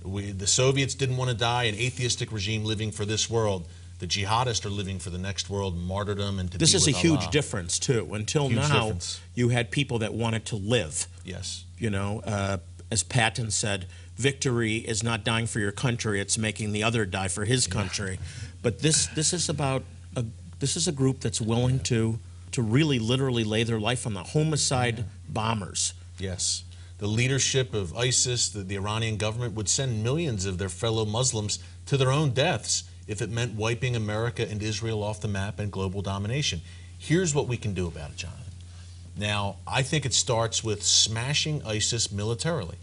We, 0.04 0.30
the 0.32 0.46
Soviets 0.46 0.94
didn't 0.94 1.16
want 1.16 1.30
to 1.30 1.36
die, 1.36 1.64
an 1.64 1.74
atheistic 1.74 2.30
regime 2.30 2.64
living 2.64 2.92
for 2.92 3.04
this 3.04 3.28
world. 3.28 3.66
The 3.98 4.06
jihadists 4.06 4.64
are 4.64 4.70
living 4.82 4.98
for 5.00 5.10
the 5.10 5.18
next 5.18 5.50
world, 5.50 5.76
martyrdom, 5.76 6.38
and 6.38 6.50
to 6.52 6.58
This 6.58 6.74
is 6.74 6.86
a 6.86 6.92
huge 6.92 7.22
Allah. 7.22 7.32
difference, 7.32 7.78
too. 7.80 8.12
Until 8.14 8.48
Huge 8.48 8.58
now, 8.68 8.84
difference. 8.84 9.20
you 9.34 9.48
had 9.48 9.70
people 9.72 9.98
that 10.00 10.12
wanted 10.14 10.44
to 10.46 10.56
live. 10.56 11.06
Yes. 11.24 11.64
You 11.78 11.90
know, 11.90 12.20
uh, 12.24 12.58
as 12.92 13.02
Patton 13.02 13.50
said, 13.50 13.86
victory 14.16 14.76
is 14.76 15.02
not 15.02 15.24
dying 15.24 15.46
for 15.46 15.58
your 15.58 15.72
country; 15.72 16.20
it's 16.20 16.36
making 16.38 16.72
the 16.72 16.82
other 16.84 17.04
die 17.06 17.28
for 17.28 17.44
his 17.44 17.66
country. 17.66 18.18
But 18.62 18.80
this 18.80 19.06
this 19.18 19.32
is 19.32 19.48
about 19.48 19.82
a 20.16 20.24
this 20.60 20.76
is 20.76 20.88
a 20.88 20.92
group 20.92 21.20
that's 21.20 21.40
willing 21.40 21.80
to 21.80 22.18
to 22.52 22.62
really 22.62 23.00
literally 23.00 23.42
lay 23.42 23.64
their 23.64 23.80
life 23.80 24.06
on 24.06 24.14
the 24.14 24.22
homicide 24.22 25.04
bombers. 25.28 25.92
Yes. 26.20 26.62
The 26.98 27.08
leadership 27.08 27.74
of 27.74 27.96
ISIS, 27.96 28.48
the, 28.48 28.60
the 28.60 28.76
Iranian 28.76 29.16
government, 29.16 29.54
would 29.54 29.68
send 29.68 30.04
millions 30.04 30.46
of 30.46 30.58
their 30.58 30.68
fellow 30.68 31.04
Muslims 31.04 31.58
to 31.86 31.96
their 31.96 32.12
own 32.12 32.30
deaths 32.30 32.84
if 33.08 33.20
it 33.20 33.28
meant 33.28 33.54
wiping 33.54 33.96
America 33.96 34.48
and 34.48 34.62
Israel 34.62 35.02
off 35.02 35.20
the 35.20 35.26
map 35.26 35.58
and 35.58 35.72
global 35.72 36.00
domination. 36.00 36.60
Here's 36.96 37.34
what 37.34 37.48
we 37.48 37.56
can 37.56 37.74
do 37.74 37.88
about 37.88 38.10
it, 38.10 38.16
Jonathan. 38.16 38.44
Now, 39.16 39.56
I 39.66 39.82
think 39.82 40.06
it 40.06 40.14
starts 40.14 40.62
with 40.62 40.84
smashing 40.84 41.60
ISIS 41.66 42.12
militarily. 42.12 42.76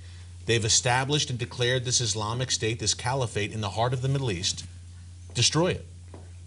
They've 0.46 0.64
established 0.64 1.30
and 1.30 1.40
declared 1.40 1.86
this 1.86 2.02
Islamic 2.02 2.52
State, 2.52 2.80
this 2.80 2.94
caliphate 2.94 3.54
in 3.54 3.62
the 3.62 3.70
heart 3.72 3.94
of 3.94 4.02
the 4.02 4.10
Middle 4.10 4.32
East. 4.32 4.66
Destroy 5.34 5.72
it. 5.72 5.86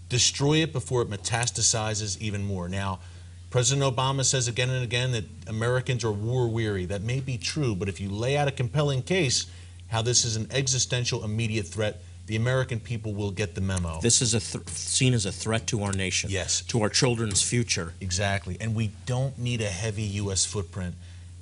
Destroy 0.09 0.57
it 0.57 0.71
before 0.73 1.01
it 1.01 1.09
metastasizes 1.09 2.19
even 2.21 2.43
more. 2.45 2.69
Now, 2.69 2.99
President 3.49 3.95
Obama 3.95 4.23
says 4.25 4.47
again 4.47 4.69
and 4.69 4.83
again 4.83 5.11
that 5.13 5.25
Americans 5.47 6.03
are 6.03 6.11
war 6.11 6.47
weary. 6.47 6.85
That 6.85 7.01
may 7.01 7.19
be 7.21 7.37
true, 7.37 7.75
but 7.75 7.87
if 7.89 7.99
you 8.01 8.09
lay 8.09 8.37
out 8.37 8.47
a 8.47 8.51
compelling 8.51 9.01
case 9.01 9.45
how 9.87 10.01
this 10.01 10.25
is 10.25 10.35
an 10.35 10.47
existential 10.51 11.23
immediate 11.23 11.65
threat, 11.67 12.01
the 12.27 12.35
American 12.35 12.79
people 12.79 13.13
will 13.13 13.31
get 13.31 13.55
the 13.55 13.61
memo. 13.61 13.99
This 14.01 14.21
is 14.21 14.33
a 14.33 14.39
th- 14.39 14.67
seen 14.69 15.13
as 15.13 15.25
a 15.25 15.31
threat 15.31 15.67
to 15.67 15.83
our 15.83 15.93
nation, 15.93 16.29
Yes. 16.31 16.61
to 16.67 16.81
our 16.81 16.89
children's 16.89 17.41
future. 17.43 17.93
Exactly. 18.01 18.57
And 18.59 18.75
we 18.75 18.91
don't 19.05 19.37
need 19.37 19.61
a 19.61 19.69
heavy 19.69 20.03
U.S. 20.03 20.43
footprint. 20.43 20.95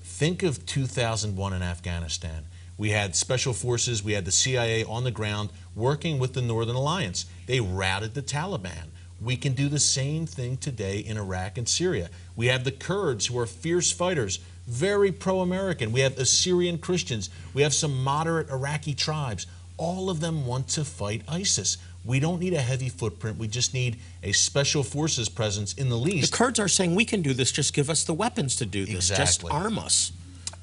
Think 0.04 0.44
of 0.44 0.66
2001 0.66 1.54
in 1.54 1.62
Afghanistan. 1.64 2.44
We 2.78 2.90
had 2.90 3.16
special 3.16 3.54
forces, 3.54 4.04
we 4.04 4.14
had 4.14 4.26
the 4.26 4.32
CIA 4.32 4.84
on 4.84 5.04
the 5.04 5.12
ground 5.12 5.50
working 5.76 6.20
with 6.20 6.34
the 6.34 6.42
Northern 6.42 6.76
Alliance. 6.76 7.26
They 7.46 7.60
routed 7.60 8.14
the 8.14 8.22
Taliban. 8.22 8.88
We 9.22 9.38
can 9.38 9.54
do 9.54 9.70
the 9.70 9.80
same 9.80 10.26
thing 10.26 10.58
today 10.58 11.00
in 11.00 11.18
Iraq 11.18 11.58
and 11.58 11.68
Syria. 11.68 12.10
We 12.36 12.48
have 12.48 12.64
the 12.64 12.72
Kurds 12.72 13.28
who 13.28 13.40
are 13.40 13.46
fierce 13.46 13.92
fighters, 13.92 14.40
very 14.68 15.12
pro 15.12 15.40
American. 15.42 15.92
We 15.92 16.02
have 16.02 16.18
Assyrian 16.18 16.78
Christians. 16.78 17.30
We 17.54 17.62
have 17.62 17.74
some 17.74 18.04
moderate 18.04 18.50
Iraqi 18.50 18.94
tribes. 18.94 19.48
All 19.78 20.10
of 20.10 20.20
them 20.20 20.46
want 20.46 20.68
to 20.70 20.84
fight 20.84 21.22
ISIS. 21.28 21.78
We 22.06 22.20
don't 22.20 22.40
need 22.40 22.54
a 22.54 22.62
heavy 22.62 22.90
footprint. 22.90 23.38
We 23.38 23.48
just 23.48 23.74
need 23.74 23.98
a 24.24 24.34
special 24.34 24.84
forces 24.84 25.30
presence 25.30 25.74
in 25.74 25.90
the 25.90 25.98
least. 25.98 26.32
The. 26.32 26.38
Kurds 26.38 26.60
are 26.60 26.68
saying 26.68 26.96
we 26.96 27.06
can 27.06 27.22
do 27.22 27.34
this. 27.34 27.52
Just 27.52 27.74
give 27.74 27.90
us 27.90 28.04
the 28.04 28.14
weapons 28.14 28.58
to 28.58 28.66
do 28.66 28.86
this. 28.86 29.10
Exactly. 29.10 29.50
Just 29.50 29.54
arm 29.54 29.80
us. 29.80 30.12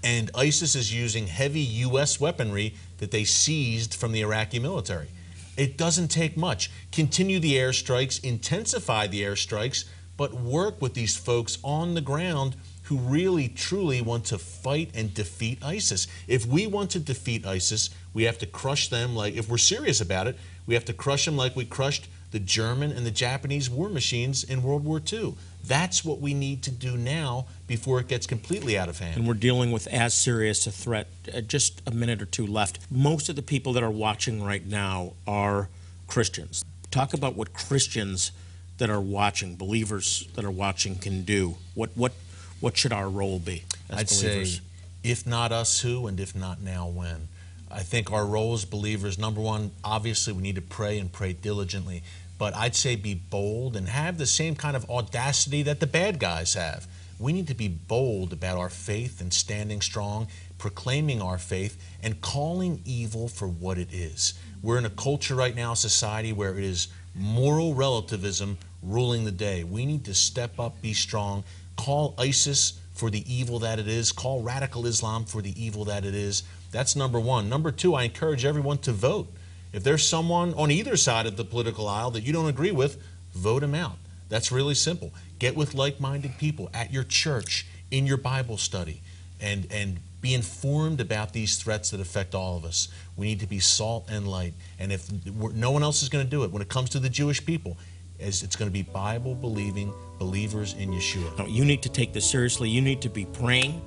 And 0.02 0.30
ISIS 0.34 0.74
is 0.74 0.94
using 0.94 1.26
heavy 1.26 1.60
U.S. 1.60 2.20
weaponry 2.20 2.74
that 2.98 3.10
they 3.10 3.24
seized 3.24 3.94
from 3.94 4.12
the 4.12 4.22
Iraqi 4.22 4.58
military. 4.58 5.08
It 5.56 5.76
doesn't 5.76 6.08
take 6.08 6.36
much. 6.36 6.70
Continue 6.90 7.38
the 7.38 7.56
airstrikes, 7.56 8.22
intensify 8.24 9.06
the 9.06 9.22
airstrikes, 9.22 9.84
but 10.16 10.32
work 10.34 10.80
with 10.80 10.94
these 10.94 11.16
folks 11.16 11.58
on 11.62 11.94
the 11.94 12.00
ground 12.00 12.56
who 12.84 12.96
really, 12.96 13.46
truly 13.48 14.00
want 14.00 14.24
to 14.24 14.38
fight 14.38 14.90
and 14.94 15.14
defeat 15.14 15.62
ISIS. 15.62 16.06
If 16.26 16.44
we 16.44 16.66
want 16.66 16.90
to 16.90 16.98
defeat 16.98 17.46
ISIS, 17.46 17.90
we 18.14 18.24
have 18.24 18.38
to 18.38 18.46
crush 18.46 18.88
them 18.88 19.14
like, 19.14 19.34
if 19.34 19.48
we're 19.48 19.58
serious 19.58 20.00
about 20.00 20.26
it, 20.26 20.36
we 20.66 20.74
have 20.74 20.84
to 20.86 20.92
crush 20.92 21.24
them 21.24 21.36
like 21.36 21.54
we 21.54 21.64
crushed 21.64 22.08
the 22.32 22.40
German 22.40 22.90
and 22.92 23.04
the 23.04 23.10
Japanese 23.10 23.68
war 23.68 23.88
machines 23.88 24.44
in 24.44 24.62
World 24.62 24.84
War 24.84 25.00
II. 25.12 25.34
That's 25.64 26.04
what 26.04 26.20
we 26.20 26.34
need 26.34 26.62
to 26.64 26.70
do 26.70 26.96
now 26.96 27.46
before 27.70 28.00
it 28.00 28.08
gets 28.08 28.26
completely 28.26 28.76
out 28.76 28.88
of 28.88 28.98
hand. 28.98 29.16
and 29.16 29.28
we're 29.28 29.32
dealing 29.32 29.70
with 29.70 29.86
as 29.86 30.12
serious 30.12 30.66
a 30.66 30.72
threat. 30.72 31.06
Uh, 31.32 31.40
just 31.40 31.80
a 31.86 31.92
minute 31.92 32.20
or 32.20 32.24
two 32.24 32.44
left. 32.44 32.80
Most 32.90 33.28
of 33.28 33.36
the 33.36 33.42
people 33.42 33.72
that 33.74 33.82
are 33.84 33.92
watching 33.92 34.42
right 34.42 34.66
now 34.66 35.12
are 35.24 35.68
Christians. 36.08 36.64
Talk 36.90 37.14
about 37.14 37.36
what 37.36 37.52
Christians 37.52 38.32
that 38.78 38.90
are 38.90 39.00
watching, 39.00 39.54
believers 39.54 40.26
that 40.34 40.44
are 40.44 40.50
watching, 40.50 40.96
can 40.96 41.22
do. 41.22 41.58
What 41.76 41.90
what 41.94 42.10
what 42.58 42.76
should 42.76 42.92
our 42.92 43.08
role 43.08 43.38
be 43.38 43.62
as 43.88 43.98
I'd 44.00 44.08
believers? 44.08 44.54
say, 44.56 44.62
if 45.04 45.24
not 45.24 45.52
us, 45.52 45.78
who, 45.82 46.08
and 46.08 46.18
if 46.18 46.34
not 46.34 46.60
now, 46.60 46.88
when. 46.88 47.28
I 47.70 47.84
think 47.84 48.10
our 48.10 48.26
role 48.26 48.52
as 48.52 48.64
believers, 48.64 49.16
number 49.16 49.40
one, 49.40 49.70
obviously 49.84 50.32
we 50.32 50.42
need 50.42 50.56
to 50.56 50.60
pray 50.60 50.98
and 50.98 51.12
pray 51.12 51.34
diligently. 51.34 52.02
But 52.36 52.56
I'd 52.56 52.74
say 52.74 52.96
be 52.96 53.14
bold 53.14 53.76
and 53.76 53.88
have 53.88 54.18
the 54.18 54.26
same 54.26 54.56
kind 54.56 54.74
of 54.74 54.90
audacity 54.90 55.62
that 55.62 55.78
the 55.78 55.86
bad 55.86 56.18
guys 56.18 56.54
have. 56.54 56.88
We 57.20 57.34
need 57.34 57.48
to 57.48 57.54
be 57.54 57.68
bold 57.68 58.32
about 58.32 58.56
our 58.56 58.70
faith 58.70 59.20
and 59.20 59.32
standing 59.32 59.82
strong, 59.82 60.28
proclaiming 60.56 61.20
our 61.20 61.36
faith, 61.36 61.76
and 62.02 62.18
calling 62.22 62.80
evil 62.86 63.28
for 63.28 63.46
what 63.46 63.76
it 63.76 63.92
is. 63.92 64.32
We're 64.62 64.78
in 64.78 64.86
a 64.86 64.90
culture 64.90 65.34
right 65.34 65.54
now, 65.54 65.74
society, 65.74 66.32
where 66.32 66.56
it 66.56 66.64
is 66.64 66.88
moral 67.14 67.74
relativism 67.74 68.56
ruling 68.82 69.26
the 69.26 69.32
day. 69.32 69.64
We 69.64 69.84
need 69.84 70.06
to 70.06 70.14
step 70.14 70.58
up, 70.58 70.80
be 70.80 70.94
strong, 70.94 71.44
call 71.76 72.14
ISIS 72.16 72.80
for 72.94 73.10
the 73.10 73.22
evil 73.30 73.58
that 73.58 73.78
it 73.78 73.86
is, 73.86 74.12
call 74.12 74.42
radical 74.42 74.86
Islam 74.86 75.26
for 75.26 75.42
the 75.42 75.62
evil 75.62 75.84
that 75.84 76.06
it 76.06 76.14
is. 76.14 76.42
That's 76.72 76.96
number 76.96 77.20
one. 77.20 77.50
Number 77.50 77.70
two, 77.70 77.94
I 77.94 78.04
encourage 78.04 78.46
everyone 78.46 78.78
to 78.78 78.92
vote. 78.92 79.28
If 79.74 79.84
there's 79.84 80.06
someone 80.06 80.54
on 80.54 80.70
either 80.70 80.96
side 80.96 81.26
of 81.26 81.36
the 81.36 81.44
political 81.44 81.86
aisle 81.86 82.12
that 82.12 82.22
you 82.22 82.32
don't 82.32 82.48
agree 82.48 82.72
with, 82.72 82.96
vote 83.34 83.62
him 83.62 83.74
out. 83.74 83.96
That's 84.30 84.50
really 84.50 84.74
simple. 84.74 85.12
Get 85.40 85.56
with 85.56 85.74
like 85.74 85.98
minded 85.98 86.38
people 86.38 86.70
at 86.72 86.92
your 86.92 87.02
church, 87.02 87.66
in 87.90 88.06
your 88.06 88.18
Bible 88.18 88.58
study, 88.58 89.02
and, 89.40 89.66
and 89.72 89.98
be 90.20 90.34
informed 90.34 91.00
about 91.00 91.32
these 91.32 91.56
threats 91.56 91.90
that 91.90 92.00
affect 92.00 92.34
all 92.34 92.56
of 92.56 92.64
us. 92.64 92.88
We 93.16 93.26
need 93.26 93.40
to 93.40 93.46
be 93.48 93.58
salt 93.58 94.06
and 94.08 94.28
light. 94.28 94.52
And 94.78 94.92
if 94.92 95.10
no 95.26 95.70
one 95.70 95.82
else 95.82 96.02
is 96.02 96.08
going 96.08 96.24
to 96.24 96.30
do 96.30 96.44
it, 96.44 96.52
when 96.52 96.62
it 96.62 96.68
comes 96.68 96.90
to 96.90 97.00
the 97.00 97.08
Jewish 97.08 97.44
people, 97.44 97.76
it's 98.18 98.54
going 98.54 98.68
to 98.68 98.72
be 98.72 98.82
Bible 98.82 99.34
believing 99.34 99.94
believers 100.18 100.74
in 100.74 100.90
Yeshua. 100.90 101.38
No, 101.38 101.46
you 101.46 101.64
need 101.64 101.82
to 101.82 101.88
take 101.88 102.12
this 102.12 102.28
seriously. 102.30 102.68
You 102.68 102.82
need 102.82 103.00
to 103.00 103.08
be 103.08 103.24
praying. 103.24 103.80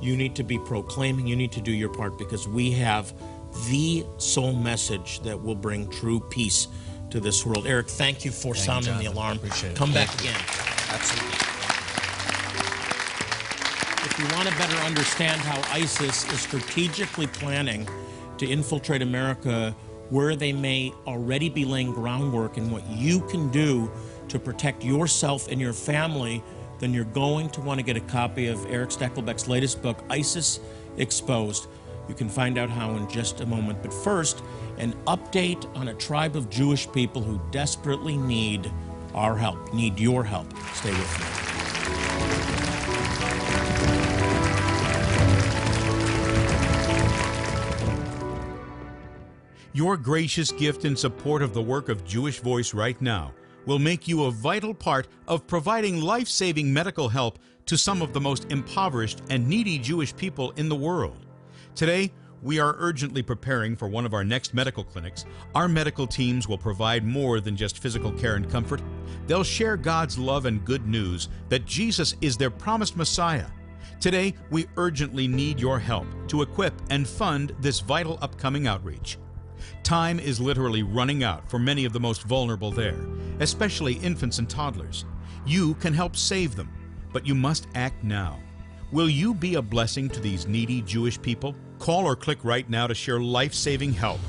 You 0.00 0.16
need 0.16 0.34
to 0.36 0.42
be 0.42 0.58
proclaiming. 0.58 1.28
You 1.28 1.36
need 1.36 1.52
to 1.52 1.60
do 1.60 1.70
your 1.70 1.88
part 1.88 2.18
because 2.18 2.48
we 2.48 2.72
have 2.72 3.14
the 3.68 4.04
sole 4.18 4.52
message 4.52 5.20
that 5.20 5.40
will 5.40 5.54
bring 5.54 5.88
true 5.88 6.18
peace 6.18 6.66
to 7.10 7.20
this 7.20 7.46
world. 7.46 7.66
Eric, 7.66 7.88
thank 7.88 8.24
you 8.24 8.32
for 8.32 8.54
thank 8.54 8.66
sounding 8.66 8.94
you, 8.96 9.08
the 9.08 9.14
alarm. 9.14 9.36
Appreciate 9.36 9.70
it. 9.70 9.76
Come 9.76 9.92
thank 9.92 10.10
back 10.10 10.24
you. 10.24 10.30
again. 10.30 10.75
Absolutely. 10.90 11.38
If 14.04 14.18
you 14.18 14.36
want 14.36 14.48
to 14.48 14.56
better 14.56 14.76
understand 14.76 15.40
how 15.40 15.60
ISIS 15.72 16.30
is 16.32 16.40
strategically 16.40 17.26
planning 17.26 17.88
to 18.38 18.46
infiltrate 18.46 19.02
America, 19.02 19.74
where 20.10 20.36
they 20.36 20.52
may 20.52 20.92
already 21.06 21.48
be 21.48 21.64
laying 21.64 21.92
groundwork, 21.92 22.56
and 22.56 22.70
what 22.70 22.88
you 22.90 23.20
can 23.28 23.50
do 23.50 23.90
to 24.28 24.38
protect 24.38 24.84
yourself 24.84 25.48
and 25.48 25.60
your 25.60 25.72
family, 25.72 26.42
then 26.78 26.94
you're 26.94 27.04
going 27.04 27.50
to 27.50 27.60
want 27.60 27.80
to 27.80 27.84
get 27.84 27.96
a 27.96 28.00
copy 28.00 28.46
of 28.46 28.64
Eric 28.66 28.90
Stakelbeck's 28.90 29.48
latest 29.48 29.82
book, 29.82 30.02
ISIS 30.08 30.60
Exposed. 30.98 31.66
You 32.08 32.14
can 32.14 32.28
find 32.28 32.56
out 32.56 32.70
how 32.70 32.94
in 32.94 33.08
just 33.08 33.40
a 33.40 33.46
moment. 33.46 33.82
But 33.82 33.92
first, 33.92 34.42
an 34.78 34.92
update 35.06 35.66
on 35.76 35.88
a 35.88 35.94
tribe 35.94 36.36
of 36.36 36.48
Jewish 36.48 36.90
people 36.92 37.22
who 37.22 37.40
desperately 37.50 38.16
need 38.16 38.70
our 39.16 39.36
help, 39.36 39.72
need 39.74 39.98
your 39.98 40.22
help. 40.22 40.46
Stay 40.74 40.90
with 40.90 41.20
me. 41.20 41.26
Your 49.72 49.98
gracious 49.98 50.52
gift 50.52 50.86
in 50.86 50.96
support 50.96 51.42
of 51.42 51.52
the 51.52 51.60
work 51.60 51.90
of 51.90 52.04
Jewish 52.04 52.40
Voice 52.40 52.72
right 52.72 52.98
now 53.02 53.34
will 53.66 53.78
make 53.78 54.08
you 54.08 54.24
a 54.24 54.30
vital 54.30 54.72
part 54.72 55.06
of 55.28 55.46
providing 55.46 56.00
life 56.00 56.28
saving 56.28 56.72
medical 56.72 57.10
help 57.10 57.38
to 57.66 57.76
some 57.76 58.00
of 58.00 58.14
the 58.14 58.20
most 58.20 58.46
impoverished 58.50 59.20
and 59.28 59.46
needy 59.46 59.78
Jewish 59.78 60.16
people 60.16 60.52
in 60.52 60.70
the 60.70 60.74
world. 60.74 61.26
Today, 61.74 62.10
we 62.46 62.60
are 62.60 62.76
urgently 62.78 63.22
preparing 63.22 63.74
for 63.74 63.88
one 63.88 64.06
of 64.06 64.14
our 64.14 64.22
next 64.22 64.54
medical 64.54 64.84
clinics. 64.84 65.24
Our 65.56 65.66
medical 65.66 66.06
teams 66.06 66.46
will 66.46 66.56
provide 66.56 67.04
more 67.04 67.40
than 67.40 67.56
just 67.56 67.80
physical 67.80 68.12
care 68.12 68.36
and 68.36 68.48
comfort. 68.48 68.80
They'll 69.26 69.42
share 69.42 69.76
God's 69.76 70.16
love 70.16 70.46
and 70.46 70.64
good 70.64 70.86
news 70.86 71.28
that 71.48 71.66
Jesus 71.66 72.14
is 72.20 72.36
their 72.36 72.50
promised 72.50 72.96
Messiah. 72.96 73.46
Today, 73.98 74.32
we 74.50 74.68
urgently 74.76 75.26
need 75.26 75.58
your 75.58 75.80
help 75.80 76.06
to 76.28 76.42
equip 76.42 76.72
and 76.88 77.08
fund 77.08 77.52
this 77.58 77.80
vital 77.80 78.16
upcoming 78.22 78.68
outreach. 78.68 79.18
Time 79.82 80.20
is 80.20 80.40
literally 80.40 80.84
running 80.84 81.24
out 81.24 81.50
for 81.50 81.58
many 81.58 81.84
of 81.84 81.92
the 81.92 81.98
most 81.98 82.22
vulnerable 82.22 82.70
there, 82.70 83.08
especially 83.40 83.94
infants 83.94 84.38
and 84.38 84.48
toddlers. 84.48 85.04
You 85.44 85.74
can 85.74 85.92
help 85.92 86.14
save 86.14 86.54
them, 86.54 86.70
but 87.12 87.26
you 87.26 87.34
must 87.34 87.66
act 87.74 88.04
now. 88.04 88.38
Will 88.92 89.10
you 89.10 89.34
be 89.34 89.56
a 89.56 89.62
blessing 89.62 90.08
to 90.10 90.20
these 90.20 90.46
needy 90.46 90.80
Jewish 90.82 91.20
people? 91.20 91.56
Call 91.78 92.06
or 92.06 92.16
click 92.16 92.38
right 92.42 92.68
now 92.68 92.86
to 92.86 92.94
share 92.94 93.20
life 93.20 93.54
saving 93.54 93.92
help. 93.92 94.20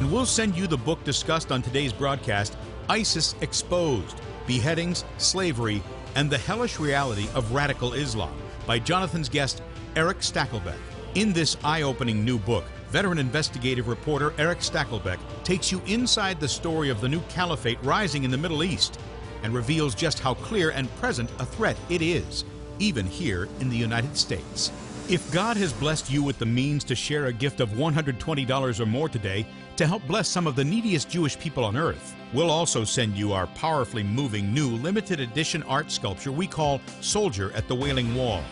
And 0.00 0.12
we'll 0.12 0.26
send 0.26 0.56
you 0.56 0.66
the 0.66 0.76
book 0.76 1.02
discussed 1.04 1.50
on 1.50 1.62
today's 1.62 1.92
broadcast 1.92 2.56
ISIS 2.88 3.34
Exposed 3.40 4.20
Beheadings, 4.46 5.04
Slavery, 5.18 5.82
and 6.14 6.30
the 6.30 6.38
Hellish 6.38 6.78
Reality 6.78 7.28
of 7.34 7.52
Radical 7.52 7.94
Islam 7.94 8.36
by 8.66 8.78
Jonathan's 8.78 9.28
guest, 9.28 9.62
Eric 9.96 10.18
Stakelbeck. 10.18 10.78
In 11.14 11.32
this 11.32 11.56
eye 11.64 11.82
opening 11.82 12.24
new 12.24 12.38
book, 12.38 12.64
veteran 12.90 13.18
investigative 13.18 13.88
reporter 13.88 14.34
Eric 14.38 14.58
Stakelbeck 14.58 15.18
takes 15.44 15.72
you 15.72 15.80
inside 15.86 16.38
the 16.38 16.48
story 16.48 16.90
of 16.90 17.00
the 17.00 17.08
new 17.08 17.20
caliphate 17.28 17.82
rising 17.82 18.24
in 18.24 18.30
the 18.30 18.38
Middle 18.38 18.62
East 18.62 19.00
and 19.42 19.54
reveals 19.54 19.94
just 19.94 20.18
how 20.20 20.34
clear 20.34 20.70
and 20.70 20.94
present 20.96 21.30
a 21.38 21.46
threat 21.46 21.76
it 21.88 22.02
is, 22.02 22.44
even 22.78 23.06
here 23.06 23.48
in 23.60 23.70
the 23.70 23.76
United 23.76 24.16
States. 24.16 24.70
If 25.08 25.30
God 25.30 25.56
has 25.58 25.72
blessed 25.72 26.10
you 26.10 26.20
with 26.20 26.36
the 26.40 26.46
means 26.46 26.82
to 26.82 26.96
share 26.96 27.26
a 27.26 27.32
gift 27.32 27.60
of 27.60 27.70
$120 27.70 28.80
or 28.80 28.86
more 28.86 29.08
today 29.08 29.46
to 29.76 29.86
help 29.86 30.04
bless 30.08 30.26
some 30.26 30.48
of 30.48 30.56
the 30.56 30.64
neediest 30.64 31.08
Jewish 31.08 31.38
people 31.38 31.64
on 31.64 31.76
earth, 31.76 32.16
we'll 32.34 32.50
also 32.50 32.82
send 32.82 33.16
you 33.16 33.32
our 33.32 33.46
powerfully 33.46 34.02
moving 34.02 34.52
new 34.52 34.68
limited 34.68 35.20
edition 35.20 35.62
art 35.62 35.92
sculpture 35.92 36.32
we 36.32 36.48
call 36.48 36.80
Soldier 37.00 37.52
at 37.52 37.68
the 37.68 37.74
Wailing 37.74 38.16
Wall. 38.16 38.42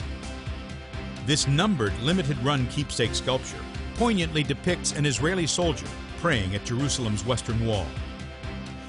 This 1.27 1.49
numbered 1.49 1.99
limited 2.03 2.38
run 2.38 2.69
keepsake 2.69 3.17
sculpture 3.17 3.59
poignantly 3.97 4.45
depicts 4.45 4.93
an 4.93 5.07
Israeli 5.07 5.49
soldier 5.49 5.88
praying 6.19 6.55
at 6.55 6.64
Jerusalem's 6.64 7.27
western 7.27 7.67
wall. 7.67 7.87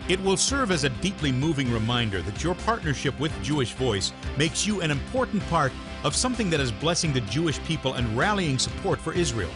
It 0.08 0.21
will 0.21 0.38
serve 0.38 0.69
as 0.69 0.84
a 0.84 0.89
deeply 0.89 1.32
moving 1.32 1.73
reminder 1.73 2.21
that 2.21 2.43
your 2.43 2.54
partnership 2.54 3.19
with 3.19 3.32
Jewish 3.41 3.73
Voice 3.73 4.13
makes 4.38 4.67
you 4.67 4.82
an 4.82 4.91
important 4.91 5.41
part 5.47 5.71
of 6.06 6.15
something 6.15 6.52
that 6.52 6.60
is 6.60 6.72
blessing 6.72 7.12
the 7.12 7.22
Jewish 7.22 7.62
people 7.63 7.96
and 7.96 8.15
rallying 8.15 8.60
support 8.60 9.00
for 9.00 9.12
Israel. 9.12 9.50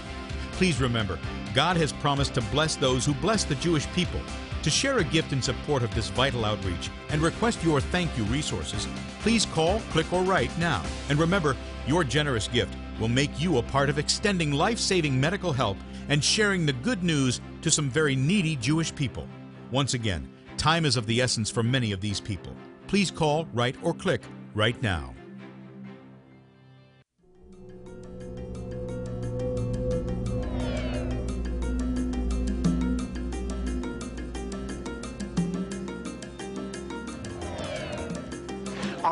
Please 0.54 0.82
remember, 0.82 1.20
God 1.54 1.78
has 1.78 1.94
promised 1.94 2.34
to 2.34 2.42
bless 2.42 2.76
those 2.76 3.06
who 3.06 3.14
bless 3.14 3.44
the 3.44 3.56
Jewish 3.56 3.88
people. 3.94 4.20
To 4.64 4.70
share 4.70 4.98
a 4.98 5.04
gift 5.04 5.32
in 5.32 5.44
support 5.44 5.84
of 5.84 5.94
this 5.94 6.10
vital 6.10 6.44
outreach 6.44 6.90
and 7.10 7.22
request 7.22 7.64
your 7.64 7.80
thank 7.80 8.18
you 8.18 8.24
resources, 8.26 8.88
please 9.22 9.46
call, 9.46 9.80
click, 9.92 10.12
or 10.12 10.24
write 10.24 10.52
now. 10.58 10.84
And 11.08 11.20
remember, 11.20 11.56
your 11.88 12.04
generous 12.04 12.48
gift 12.48 12.76
will 13.00 13.08
make 13.08 13.40
you 13.40 13.60
a 13.60 13.64
part 13.64 13.90
of 13.90 14.00
extending 14.00 14.52
life 14.52 14.80
saving 14.80 15.22
medical 15.22 15.54
help 15.54 15.78
and 16.10 16.22
sharing 16.22 16.66
the 16.66 16.74
good 16.74 17.04
news 17.04 17.42
to 17.62 17.70
some 17.70 17.90
very 17.90 18.16
needy 18.16 18.56
Jewish 18.56 18.94
people. 18.94 19.28
Once 19.72 19.94
again, 19.94 20.28
time 20.58 20.84
is 20.84 20.98
of 20.98 21.06
the 21.06 21.22
essence 21.22 21.52
for 21.52 21.62
many 21.62 21.92
of 21.92 22.02
these 22.02 22.20
people. 22.20 22.56
Please 22.88 23.12
call, 23.12 23.48
write, 23.54 23.76
or 23.84 23.94
click 23.94 24.24
right 24.56 24.82
now. 24.82 25.14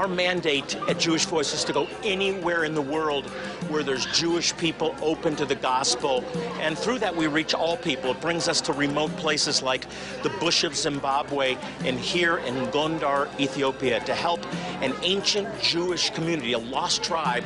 Our 0.07 0.15
mandate 0.15 0.77
at 0.87 0.99
Jewish 0.99 1.25
Voice 1.25 1.53
is 1.53 1.65
to 1.65 1.73
go 1.73 1.85
anywhere 2.01 2.63
in 2.63 2.73
the 2.73 2.81
world 2.81 3.25
where 3.67 3.83
there's 3.83 4.05
Jewish 4.05 4.55
people 4.55 4.95
open 5.01 5.35
to 5.35 5.45
the 5.45 5.55
gospel. 5.55 6.23
And 6.61 6.77
through 6.77 6.99
that, 6.99 7.13
we 7.13 7.27
reach 7.27 7.53
all 7.53 7.75
people. 7.75 8.11
It 8.11 8.21
brings 8.21 8.47
us 8.47 8.61
to 8.61 8.73
remote 8.73 9.13
places 9.17 9.61
like 9.61 9.85
the 10.23 10.29
bush 10.39 10.63
of 10.63 10.77
Zimbabwe 10.77 11.57
and 11.83 11.99
here 11.99 12.37
in 12.37 12.55
Gondar, 12.67 13.27
Ethiopia, 13.37 13.99
to 14.05 14.15
help 14.15 14.39
an 14.81 14.93
ancient 15.01 15.49
Jewish 15.61 16.09
community, 16.11 16.53
a 16.53 16.59
lost 16.59 17.03
tribe 17.03 17.43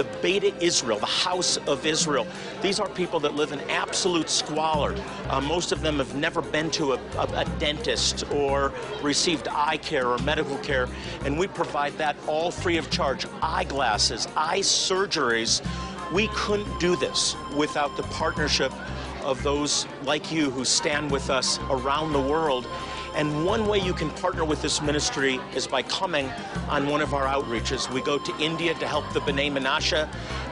the 0.00 0.18
Beta 0.22 0.50
Israel, 0.64 0.98
the 0.98 1.04
House 1.04 1.58
of 1.58 1.84
Israel. 1.84 2.26
These 2.62 2.80
are 2.80 2.88
people 2.88 3.20
that 3.20 3.34
live 3.34 3.52
in 3.52 3.60
absolute 3.68 4.30
squalor. 4.30 4.94
Uh, 5.28 5.42
most 5.42 5.72
of 5.72 5.82
them 5.82 5.98
have 5.98 6.14
never 6.14 6.40
been 6.40 6.70
to 6.70 6.94
a, 6.94 7.00
a, 7.18 7.40
a 7.40 7.44
dentist 7.58 8.24
or 8.32 8.72
received 9.02 9.46
eye 9.48 9.76
care 9.76 10.08
or 10.08 10.16
medical 10.20 10.56
care, 10.58 10.88
and 11.26 11.38
we 11.38 11.48
provide 11.48 11.92
that 11.98 12.16
all 12.26 12.50
free 12.50 12.78
of 12.78 12.88
charge. 12.88 13.26
Eyeglasses, 13.42 14.26
eye 14.36 14.60
surgeries. 14.60 15.60
We 16.14 16.28
couldn't 16.28 16.80
do 16.80 16.96
this 16.96 17.36
without 17.54 17.94
the 17.98 18.04
partnership 18.04 18.72
of 19.22 19.42
those 19.42 19.86
like 20.04 20.32
you 20.32 20.50
who 20.50 20.64
stand 20.64 21.10
with 21.10 21.28
us 21.28 21.58
around 21.68 22.14
the 22.14 22.20
world 22.22 22.66
And 23.14 23.44
one 23.44 23.66
way 23.66 23.78
you 23.78 23.92
can 23.92 24.10
partner 24.10 24.44
with 24.44 24.62
this 24.62 24.80
ministry 24.80 25.40
is 25.54 25.66
by 25.66 25.82
coming 25.82 26.30
on 26.68 26.86
one 26.86 27.00
of 27.00 27.12
our 27.12 27.26
outreaches. 27.26 27.90
We 27.92 28.02
go 28.02 28.18
to 28.18 28.38
India 28.38 28.74
to 28.74 28.86
help 28.86 29.12
the 29.12 29.20
B'nai 29.20 29.52
Menashe. 29.52 30.08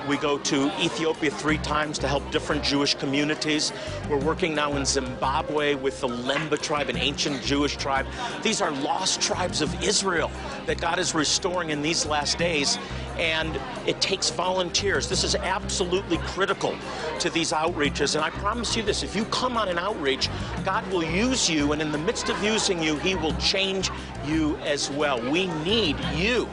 We 0.09 0.17
go 0.17 0.39
to 0.39 0.67
Ethiopia 0.81 1.31
three 1.31 1.59
times 1.59 1.99
to 1.99 2.09
help 2.09 2.31
different 2.31 2.63
Jewish 2.63 2.95
communities. 2.95 3.73
We're 4.09 4.17
working 4.19 4.55
now 4.55 4.75
in 4.77 4.85
Zimbabwe 4.87 5.75
with 5.75 6.01
the 6.01 6.09
Lemba 6.09 6.61
tribe, 6.61 6.89
an 6.89 6.97
ancient 6.97 7.43
Jewish 7.43 7.77
tribe. 7.77 8.07
These 8.43 8.61
are 8.61 8.71
lost 8.71 9.21
tribes 9.21 9.61
of 9.61 9.83
Israel 9.83 10.31
that 10.67 10.81
God 10.81 10.99
is 10.99 11.15
restoring 11.15 11.71
in 11.71 11.83
these 11.83 12.07
last 12.07 12.39
days 12.39 12.79
and 13.19 13.61
it 13.87 14.01
takes 14.01 14.31
volunteers. 14.31 15.09
This 15.09 15.25
is 15.25 15.35
absolutely 15.35 16.19
critical 16.19 16.75
to 17.19 17.31
these 17.31 17.53
outreaches. 17.53 18.15
And 18.15 18.25
I 18.25 18.31
promise 18.31 18.77
you 18.77 18.83
this 18.83 19.03
if 19.03 19.17
you 19.17 19.25
come 19.27 19.57
on 19.57 19.69
an 19.69 19.79
outreach, 19.79 20.29
God 20.65 20.87
will 20.93 21.05
use 21.05 21.51
you, 21.51 21.73
and 21.73 21.83
in 21.83 21.93
the 21.93 21.99
midst 21.99 22.29
of 22.29 22.43
using 22.53 22.83
you, 22.83 22.97
He 22.97 23.15
will 23.15 23.35
change 23.35 23.91
you 24.25 24.57
as 24.59 24.91
well. 24.91 25.21
We 25.31 25.49
need 25.65 25.97
you 26.15 26.49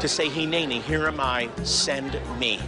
to 0.00 0.08
say, 0.08 0.28
Hineni, 0.28 0.82
here 0.82 1.06
am 1.06 1.20
I, 1.20 1.48
send 1.62 2.18
me. 2.38 2.60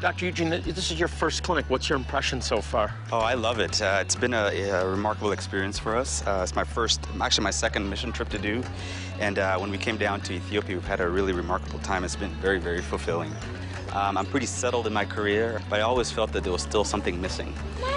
Dr. 0.00 0.26
Eugene, 0.26 0.50
this 0.50 0.92
is 0.92 0.98
your 0.98 1.08
first 1.08 1.42
clinic. 1.42 1.64
What's 1.68 1.88
your 1.88 1.98
impression 1.98 2.40
so 2.40 2.60
far? 2.60 2.94
Oh, 3.10 3.18
I 3.18 3.34
love 3.34 3.58
it. 3.58 3.82
Uh, 3.82 3.98
it's 4.00 4.14
been 4.14 4.32
a, 4.32 4.46
a, 4.70 4.88
remarkable 4.88 5.32
experience 5.32 5.76
for 5.76 5.96
us. 5.96 6.24
Uh, 6.24 6.40
it's 6.42 6.54
my 6.54 6.62
first, 6.62 7.00
actually 7.20 7.44
my 7.44 7.50
second 7.50 7.88
mission 7.88 8.12
trip 8.12 8.28
to 8.28 8.38
do. 8.38 8.62
And 9.18 9.40
uh, 9.40 9.58
when 9.58 9.70
we 9.70 9.78
came 9.78 9.96
down 9.96 10.20
to 10.22 10.34
Ethiopia, 10.34 10.76
we've 10.76 10.86
had 10.86 11.00
a 11.00 11.08
really 11.08 11.32
remarkable 11.32 11.80
time. 11.80 12.04
It's 12.04 12.14
been 12.14 12.34
very, 12.36 12.60
very 12.60 12.80
fulfilling. 12.80 13.32
Um, 13.92 14.18
I'm 14.18 14.26
pretty 14.26 14.46
settled 14.46 14.86
in 14.86 14.92
my 14.92 15.04
career, 15.04 15.60
but 15.70 15.80
I 15.80 15.82
always 15.82 16.10
felt 16.10 16.32
that 16.32 16.44
there 16.44 16.52
was 16.52 16.62
still 16.62 16.84
something 16.84 17.20
missing. 17.20 17.54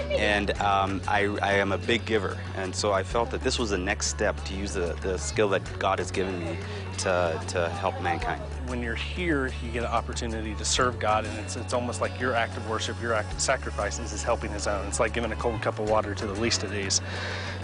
And 0.09 0.51
um, 0.59 1.01
I, 1.07 1.25
I, 1.41 1.53
am 1.53 1.71
a 1.71 1.77
big 1.77 2.05
giver, 2.05 2.37
and 2.55 2.75
so 2.75 2.91
I 2.91 3.03
felt 3.03 3.31
that 3.31 3.41
this 3.41 3.57
was 3.59 3.71
the 3.71 3.77
next 3.77 4.07
step 4.07 4.41
to 4.45 4.53
use 4.53 4.73
the, 4.73 4.97
the 5.01 5.17
skill 5.17 5.49
that 5.49 5.61
God 5.79 5.99
has 5.99 6.11
given 6.11 6.39
me 6.39 6.57
to, 6.99 7.41
to 7.49 7.69
help 7.69 8.01
mankind. 8.01 8.41
When 8.67 8.81
you're 8.81 8.95
here, 8.95 9.51
you 9.63 9.71
get 9.71 9.83
an 9.83 9.89
opportunity 9.89 10.53
to 10.55 10.65
serve 10.65 10.99
God, 10.99 11.25
and 11.25 11.37
it's, 11.39 11.55
it's 11.55 11.73
almost 11.73 12.01
like 12.01 12.19
your 12.19 12.33
act 12.33 12.55
of 12.57 12.69
worship, 12.69 13.01
your 13.01 13.13
act 13.13 13.33
of 13.33 13.39
sacrifices 13.39 14.13
is 14.13 14.23
helping 14.23 14.51
His 14.51 14.67
own. 14.67 14.85
It's 14.87 14.99
like 14.99 15.13
giving 15.13 15.31
a 15.31 15.35
cold 15.35 15.61
cup 15.61 15.79
of 15.79 15.89
water 15.89 16.13
to 16.15 16.27
the 16.27 16.39
least 16.39 16.63
of 16.63 16.71
these. 16.71 17.01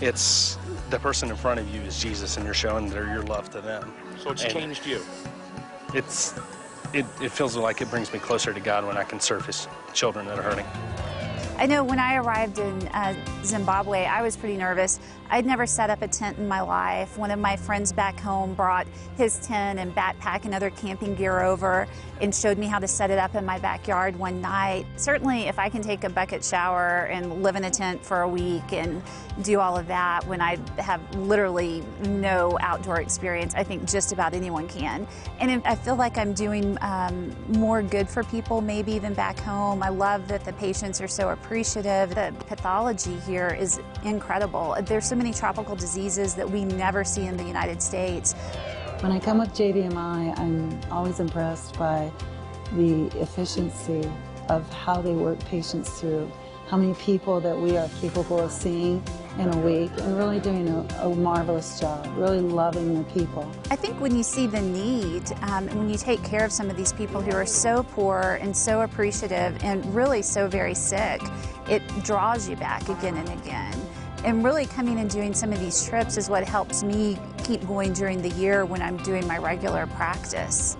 It's 0.01 0.57
the 0.89 0.99
person 0.99 1.29
in 1.29 1.35
front 1.35 1.59
of 1.59 1.73
you 1.73 1.81
is 1.81 2.01
Jesus, 2.01 2.37
and 2.37 2.45
you're 2.45 2.53
showing 2.53 2.89
their, 2.89 3.05
your 3.07 3.23
love 3.23 3.49
to 3.51 3.61
them. 3.61 3.93
So 4.19 4.31
it's 4.31 4.43
and 4.43 4.53
changed 4.53 4.85
you. 4.85 5.01
It's 5.93 6.39
it, 6.93 7.05
it 7.21 7.31
feels 7.31 7.55
like 7.55 7.81
it 7.81 7.89
brings 7.89 8.11
me 8.11 8.19
closer 8.19 8.53
to 8.53 8.59
God 8.59 8.85
when 8.85 8.97
I 8.97 9.03
can 9.03 9.19
serve 9.19 9.45
His 9.45 9.67
children 9.93 10.25
that 10.27 10.39
are 10.39 10.43
hurting. 10.43 10.65
I 11.57 11.65
know 11.65 11.83
when 11.83 11.97
I 11.97 12.15
arrived 12.15 12.59
in 12.59 12.87
uh, 12.89 13.15
Zimbabwe, 13.43 14.05
I 14.05 14.21
was 14.21 14.37
pretty 14.37 14.57
nervous. 14.57 14.99
I'd 15.29 15.45
never 15.45 15.65
set 15.65 15.89
up 15.89 16.01
a 16.01 16.07
tent 16.07 16.37
in 16.37 16.47
my 16.47 16.61
life. 16.61 17.17
One 17.17 17.31
of 17.31 17.39
my 17.39 17.55
friends 17.55 17.91
back 17.91 18.19
home 18.19 18.53
brought 18.53 18.87
his 19.17 19.39
tent 19.39 19.79
and 19.79 19.93
backpack 19.93 20.45
and 20.45 20.53
other 20.53 20.69
camping 20.69 21.15
gear 21.15 21.41
over 21.41 21.87
and 22.21 22.33
showed 22.33 22.57
me 22.57 22.67
how 22.67 22.79
to 22.79 22.87
set 22.87 23.11
it 23.11 23.17
up 23.17 23.35
in 23.35 23.45
my 23.45 23.59
backyard 23.59 24.15
one 24.17 24.41
night. 24.41 24.85
Certainly, 24.95 25.43
if 25.43 25.59
I 25.59 25.69
can 25.69 25.81
take 25.81 26.03
a 26.03 26.09
bucket 26.09 26.43
shower 26.43 27.07
and 27.11 27.43
live 27.43 27.55
in 27.55 27.65
a 27.65 27.69
tent 27.69 28.05
for 28.05 28.21
a 28.21 28.27
week 28.27 28.71
and 28.71 29.01
do 29.43 29.59
all 29.59 29.77
of 29.77 29.87
that 29.87 30.25
when 30.25 30.41
I 30.41 30.57
have 30.77 31.01
literally 31.15 31.83
no 32.01 32.57
outdoor 32.61 33.01
experience, 33.01 33.53
I 33.53 33.63
think 33.63 33.87
just 33.87 34.11
about 34.13 34.33
anyone 34.33 34.67
can. 34.67 35.07
And 35.39 35.61
I 35.65 35.75
feel 35.75 35.95
like 35.95 36.17
I'm 36.17 36.33
doing 36.33 36.77
um, 36.81 37.35
more 37.49 37.83
good 37.83 38.09
for 38.09 38.23
people 38.23 38.61
maybe 38.61 38.97
than 38.97 39.13
back 39.13 39.39
home. 39.39 39.83
I 39.83 39.89
love 39.89 40.27
that 40.29 40.43
the 40.43 40.53
patients 40.53 41.01
are 41.01 41.07
so 41.07 41.29
appreciative. 41.29 42.15
The 42.15 42.33
pathology 42.47 43.17
here 43.27 43.49
is 43.49 43.79
incredible. 44.03 44.75
There's 44.81 45.07
so 45.07 45.15
many 45.17 45.33
tropical 45.33 45.75
diseases 45.75 46.35
that 46.35 46.49
we 46.49 46.63
never 46.63 47.03
see 47.03 47.25
in 47.25 47.35
the 47.35 47.43
United 47.43 47.81
States. 47.81 48.33
When 49.01 49.11
I 49.11 49.19
come 49.19 49.39
with 49.39 49.49
JVMI, 49.49 50.39
I'm 50.39 50.79
always 50.91 51.19
impressed 51.19 51.77
by 51.77 52.11
the 52.73 53.07
efficiency 53.19 54.09
of 54.49 54.71
how 54.71 55.01
they 55.01 55.13
work 55.13 55.39
patients 55.45 55.99
through, 55.99 56.31
how 56.67 56.77
many 56.77 56.93
people 56.95 57.39
that 57.41 57.57
we 57.57 57.77
are 57.77 57.87
capable 58.01 58.39
of 58.39 58.51
seeing 58.51 59.03
in 59.39 59.53
a 59.53 59.57
week, 59.59 59.91
and 59.99 60.17
really 60.17 60.39
doing 60.39 60.67
a, 60.67 60.79
a 61.01 61.15
marvelous 61.15 61.79
job, 61.79 62.07
really 62.17 62.39
loving 62.39 62.97
the 62.97 63.03
people. 63.11 63.49
I 63.69 63.75
think 63.75 63.99
when 64.01 64.15
you 64.15 64.23
see 64.23 64.47
the 64.47 64.61
need, 64.61 65.31
um, 65.43 65.67
and 65.67 65.77
when 65.77 65.89
you 65.89 65.97
take 65.97 66.23
care 66.23 66.43
of 66.43 66.51
some 66.51 66.69
of 66.69 66.75
these 66.75 66.91
people 66.91 67.21
who 67.21 67.31
are 67.31 67.45
so 67.45 67.83
poor 67.83 68.39
and 68.41 68.55
so 68.55 68.81
appreciative 68.81 69.63
and 69.63 69.85
really 69.93 70.21
so 70.21 70.47
very 70.47 70.73
sick, 70.73 71.21
it 71.69 71.83
draws 72.03 72.49
you 72.49 72.55
back 72.55 72.87
again 72.89 73.15
and 73.17 73.29
again. 73.29 73.86
And 74.23 74.43
really 74.43 74.65
coming 74.65 74.99
and 74.99 75.09
doing 75.09 75.33
some 75.33 75.53
of 75.53 75.59
these 75.59 75.87
trips 75.87 76.17
is 76.17 76.29
what 76.29 76.43
helps 76.43 76.83
me 76.83 77.17
keep 77.43 77.65
going 77.67 77.93
during 77.93 78.21
the 78.21 78.29
year 78.31 78.65
when 78.65 78.81
I'm 78.81 78.97
doing 78.97 79.25
my 79.27 79.37
regular 79.37 79.87
practice. 79.87 80.75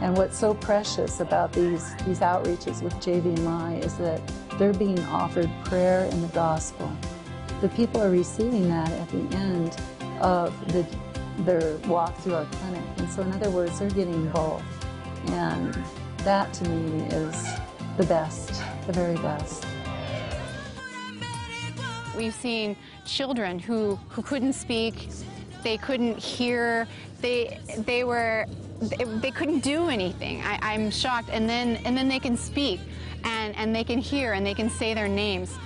And 0.00 0.16
what's 0.16 0.36
so 0.36 0.54
precious 0.54 1.20
about 1.20 1.52
these, 1.52 1.94
these 2.04 2.18
outreaches 2.18 2.82
with 2.82 2.92
JVMI 2.94 3.84
is 3.84 3.96
that 3.98 4.20
they're 4.58 4.72
being 4.72 4.98
offered 5.06 5.48
prayer 5.64 6.08
and 6.10 6.22
the 6.24 6.34
gospel. 6.34 6.90
The 7.60 7.68
people 7.68 8.02
are 8.02 8.10
receiving 8.10 8.68
that 8.68 8.90
at 8.90 9.08
the 9.10 9.36
end 9.36 9.76
of 10.20 10.72
the, 10.72 10.84
their 11.44 11.76
walk 11.86 12.18
through 12.18 12.34
our 12.34 12.46
clinic. 12.46 12.82
And 12.96 13.08
so, 13.08 13.22
in 13.22 13.32
other 13.32 13.50
words, 13.50 13.78
they're 13.78 13.90
getting 13.90 14.28
both. 14.30 14.64
And 15.28 15.72
that 16.18 16.52
to 16.54 16.68
me 16.68 17.06
is 17.06 17.46
the 17.96 18.04
best, 18.04 18.60
the 18.86 18.92
very 18.92 19.16
best. 19.16 19.64
We've 22.16 22.34
seen 22.34 22.76
children 23.04 23.58
who, 23.58 23.96
who 24.08 24.22
couldn't 24.22 24.52
speak, 24.52 25.08
they 25.62 25.76
couldn't 25.76 26.18
hear, 26.18 26.86
they, 27.20 27.58
they 27.78 28.04
were, 28.04 28.46
they, 28.80 29.04
they 29.04 29.30
couldn't 29.30 29.60
do 29.60 29.88
anything. 29.88 30.42
I, 30.42 30.58
I'm 30.62 30.90
shocked. 30.90 31.28
And 31.30 31.48
then, 31.48 31.76
and 31.84 31.96
then 31.96 32.08
they 32.08 32.18
can 32.18 32.36
speak 32.36 32.80
and, 33.24 33.54
and 33.56 33.74
they 33.74 33.84
can 33.84 33.98
hear 33.98 34.32
and 34.32 34.44
they 34.44 34.54
can 34.54 34.68
say 34.68 34.94
their 34.94 35.08
names 35.08 35.56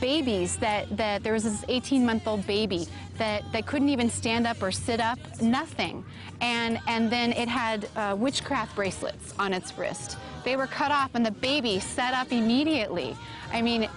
babies 0.00 0.56
that, 0.56 0.94
that 0.96 1.22
there 1.22 1.32
was 1.32 1.44
this 1.44 1.64
18 1.68 2.04
month 2.04 2.26
old 2.26 2.46
baby 2.46 2.86
that, 3.18 3.42
that 3.52 3.66
couldn't 3.66 3.88
even 3.88 4.10
stand 4.10 4.46
up 4.46 4.62
or 4.62 4.70
sit 4.70 5.00
up, 5.00 5.18
nothing. 5.40 6.04
And, 6.40 6.78
and 6.86 7.10
then 7.10 7.32
it 7.32 7.48
had 7.48 7.88
uh, 7.96 8.14
witchcraft 8.18 8.74
bracelets 8.74 9.32
on 9.38 9.52
its 9.52 9.76
wrist. 9.78 10.18
They 10.44 10.56
were 10.56 10.66
cut 10.66 10.90
off 10.90 11.14
and 11.14 11.24
the 11.24 11.30
baby 11.30 11.80
sat 11.80 12.14
up 12.14 12.32
immediately. 12.32 13.16
I 13.52 13.62
mean, 13.62 13.88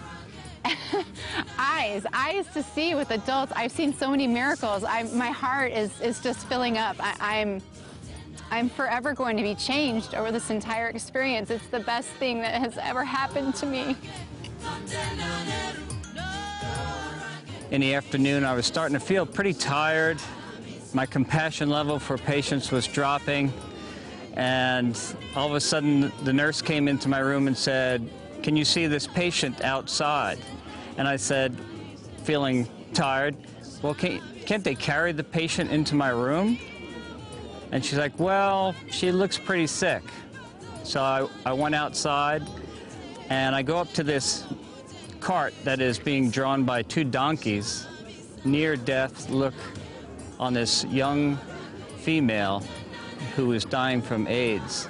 eyes, 1.57 2.05
eyes 2.13 2.47
to 2.53 2.63
see 2.63 2.95
with 2.95 3.11
adults. 3.11 3.51
I've 3.55 3.71
seen 3.71 3.93
so 3.93 4.09
many 4.09 4.27
miracles. 4.27 4.83
I, 4.83 5.03
my 5.13 5.29
heart 5.29 5.71
is, 5.71 5.99
is 6.01 6.19
just 6.19 6.45
filling 6.47 6.77
up. 6.77 6.95
I, 6.99 7.15
I'm, 7.19 7.61
I'm 8.51 8.69
forever 8.69 9.13
going 9.13 9.37
to 9.37 9.43
be 9.43 9.55
changed 9.55 10.15
over 10.15 10.31
this 10.31 10.49
entire 10.49 10.87
experience. 10.87 11.49
It's 11.49 11.67
the 11.67 11.79
best 11.79 12.09
thing 12.09 12.41
that 12.41 12.55
has 12.55 12.77
ever 12.77 13.03
happened 13.03 13.55
to 13.55 13.65
me. 13.65 13.95
In 17.71 17.81
the 17.81 17.93
afternoon, 17.93 18.43
I 18.43 18.53
was 18.53 18.65
starting 18.65 18.95
to 18.95 18.99
feel 18.99 19.25
pretty 19.25 19.53
tired. 19.53 20.19
My 20.93 21.05
compassion 21.05 21.69
level 21.69 21.99
for 21.99 22.17
patients 22.17 22.71
was 22.71 22.87
dropping. 22.87 23.53
And 24.33 24.99
all 25.35 25.47
of 25.47 25.53
a 25.53 25.59
sudden, 25.59 26.11
the 26.23 26.33
nurse 26.33 26.61
came 26.61 26.87
into 26.87 27.09
my 27.09 27.19
room 27.19 27.47
and 27.47 27.55
said, 27.55 28.09
can 28.43 28.55
you 28.55 28.65
see 28.65 28.87
this 28.87 29.07
patient 29.07 29.61
outside? 29.63 30.39
And 30.97 31.07
I 31.07 31.15
said, 31.15 31.55
feeling 32.23 32.67
tired, 32.93 33.35
well, 33.81 33.93
can't, 33.93 34.21
can't 34.45 34.63
they 34.63 34.75
carry 34.75 35.11
the 35.11 35.23
patient 35.23 35.71
into 35.71 35.95
my 35.95 36.09
room? 36.09 36.57
And 37.71 37.83
she's 37.83 37.97
like, 37.97 38.19
well, 38.19 38.75
she 38.89 39.11
looks 39.11 39.37
pretty 39.37 39.67
sick. 39.67 40.03
So 40.83 41.01
I, 41.01 41.27
I 41.45 41.53
went 41.53 41.75
outside 41.75 42.43
and 43.29 43.55
I 43.55 43.61
go 43.61 43.77
up 43.77 43.93
to 43.93 44.03
this 44.03 44.45
cart 45.19 45.53
that 45.63 45.81
is 45.81 45.99
being 45.99 46.31
drawn 46.31 46.63
by 46.63 46.81
two 46.81 47.03
donkeys, 47.03 47.87
near 48.43 48.75
death 48.75 49.29
look 49.29 49.53
on 50.39 50.53
this 50.53 50.85
young 50.85 51.37
female 51.97 52.63
who 53.35 53.51
is 53.51 53.65
dying 53.65 54.01
from 54.01 54.27
AIDS 54.27 54.87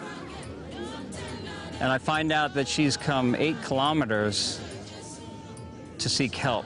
and 1.79 1.91
I 1.91 1.97
find 1.97 2.31
out 2.31 2.53
that 2.55 2.67
she's 2.67 2.97
come 2.97 3.35
eight 3.35 3.61
kilometers 3.63 4.59
to 5.99 6.09
seek 6.09 6.35
help. 6.35 6.65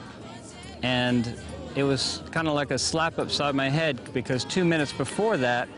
And 0.82 1.38
it 1.76 1.84
was 1.84 2.22
kind 2.30 2.48
of 2.48 2.54
like 2.54 2.70
a 2.70 2.78
slap 2.78 3.18
upside 3.18 3.54
my 3.54 3.68
head 3.68 4.00
because 4.12 4.44
two 4.44 4.64
minutes 4.64 4.92
before 4.92 5.36
that, 5.38 5.68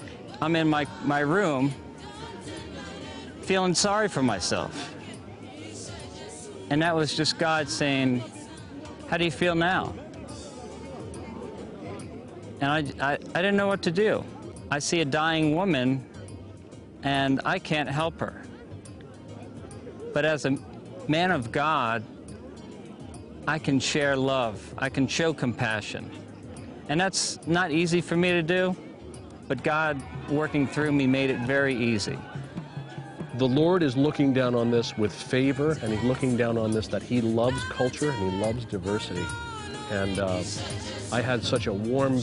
I'm 0.41 0.57
in 0.57 0.69
my, 0.69 0.87
my 1.05 1.21
room 1.21 1.75
feeling 3.43 3.75
sorry 3.75 4.09
for 4.09 4.23
myself. 4.23 4.95
And 6.71 6.83
that 6.83 6.95
was 6.95 7.15
just 7.15 7.39
God 7.39 7.69
saying, 7.69 8.23
How 9.09 9.17
do 9.17 9.25
you 9.25 9.31
feel 9.31 9.55
now? 9.55 9.95
And 12.61 12.71
I, 13.01 13.13
I, 13.13 13.13
I 13.13 13.43
didn't 13.43 13.57
know 13.57 13.69
what 13.69 13.83
to 13.83 13.91
do. 13.91 14.25
I 14.71 14.79
see 14.79 15.01
a 15.01 15.05
dying 15.05 15.55
woman 15.55 16.05
and 17.03 17.41
I 17.45 17.59
can't 17.59 17.89
help 17.89 18.19
her. 18.21 18.43
But 20.17 20.25
as 20.25 20.47
a 20.47 20.57
man 21.09 21.31
of 21.31 21.53
God, 21.53 22.03
I 23.47 23.59
can 23.59 23.79
share 23.79 24.17
love. 24.17 24.75
I 24.79 24.89
can 24.89 25.07
show 25.07 25.35
compassion. 25.35 26.11
And 26.89 26.99
that's 26.99 27.39
not 27.47 27.71
easy 27.71 28.01
for 28.01 28.17
me 28.17 28.31
to 28.31 28.43
do, 28.43 28.75
but 29.47 29.63
God 29.63 30.01
working 30.31 30.67
through 30.67 30.93
me 30.93 31.07
made 31.07 31.29
it 31.29 31.41
very 31.41 31.77
easy. 31.77 32.19
The 33.35 33.47
Lord 33.47 33.83
is 33.83 33.95
looking 33.95 34.33
down 34.33 34.55
on 34.55 34.71
this 34.71 34.97
with 34.97 35.13
favor, 35.13 35.77
and 35.83 35.93
He's 35.93 36.03
looking 36.05 36.35
down 36.35 36.57
on 36.57 36.71
this 36.71 36.89
that 36.89 37.03
He 37.03 37.21
loves 37.21 37.63
culture 37.65 38.11
and 38.11 38.33
He 38.33 38.39
loves 38.39 38.65
diversity. 38.65 39.27
And 39.91 40.19
uh, 40.19 40.43
I 41.13 41.21
had 41.21 41.45
such 41.45 41.67
a 41.67 41.75
warm, 41.75 42.23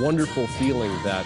wonderful 0.00 0.48
feeling 0.48 0.90
that 1.04 1.24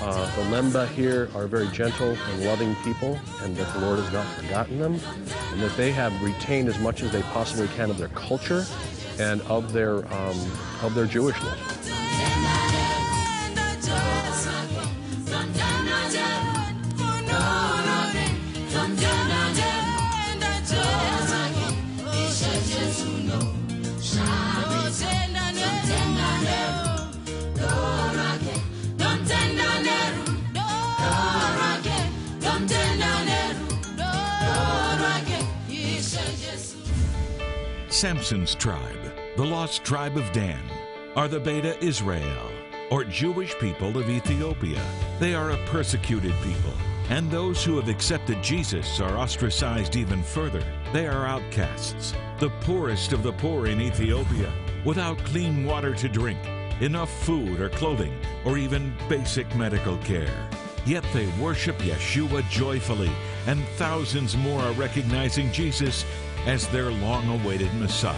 uh, 0.00 0.36
the 0.36 0.42
Lemba 0.50 0.88
here 0.88 1.28
are 1.34 1.46
very 1.46 1.68
gentle 1.68 2.10
and 2.10 2.44
loving 2.44 2.74
people, 2.76 3.18
and 3.42 3.56
that 3.56 3.72
the 3.74 3.80
Lord 3.80 3.98
has 3.98 4.12
not 4.12 4.26
forgotten 4.36 4.78
them, 4.78 5.00
and 5.52 5.62
that 5.62 5.76
they 5.76 5.92
have 5.92 6.12
retained 6.22 6.68
as 6.68 6.78
much 6.78 7.02
as 7.02 7.10
they 7.10 7.22
possibly 7.22 7.68
can 7.68 7.90
of 7.90 7.98
their 7.98 8.08
culture 8.08 8.64
and 9.18 9.40
of 9.42 9.72
their 9.72 10.06
um, 10.12 10.38
of 10.82 10.94
their 10.94 11.06
Jewishness. 11.06 11.77
Samson's 37.98 38.54
tribe, 38.54 39.12
the 39.36 39.44
lost 39.44 39.82
tribe 39.82 40.16
of 40.16 40.30
Dan, 40.30 40.62
are 41.16 41.26
the 41.26 41.40
Beta 41.40 41.76
Israel, 41.84 42.48
or 42.92 43.02
Jewish 43.02 43.58
people 43.58 43.98
of 43.98 44.08
Ethiopia. 44.08 44.80
They 45.18 45.34
are 45.34 45.50
a 45.50 45.66
persecuted 45.66 46.32
people, 46.44 46.74
and 47.08 47.28
those 47.28 47.64
who 47.64 47.74
have 47.74 47.88
accepted 47.88 48.40
Jesus 48.40 49.00
are 49.00 49.18
ostracized 49.18 49.96
even 49.96 50.22
further. 50.22 50.62
They 50.92 51.08
are 51.08 51.26
outcasts, 51.26 52.14
the 52.38 52.50
poorest 52.60 53.12
of 53.12 53.24
the 53.24 53.32
poor 53.32 53.66
in 53.66 53.80
Ethiopia, 53.80 54.52
without 54.84 55.18
clean 55.24 55.64
water 55.64 55.92
to 55.96 56.08
drink, 56.08 56.38
enough 56.80 57.10
food 57.24 57.60
or 57.60 57.68
clothing, 57.68 58.16
or 58.44 58.58
even 58.58 58.94
basic 59.08 59.52
medical 59.56 59.98
care. 59.98 60.48
Yet 60.86 61.04
they 61.12 61.26
worship 61.40 61.76
Yeshua 61.78 62.48
joyfully, 62.48 63.10
and 63.48 63.60
thousands 63.76 64.36
more 64.36 64.62
are 64.62 64.72
recognizing 64.74 65.50
Jesus 65.50 66.04
as 66.46 66.66
their 66.68 66.90
long 66.90 67.28
awaited 67.28 67.72
Messiah. 67.74 68.16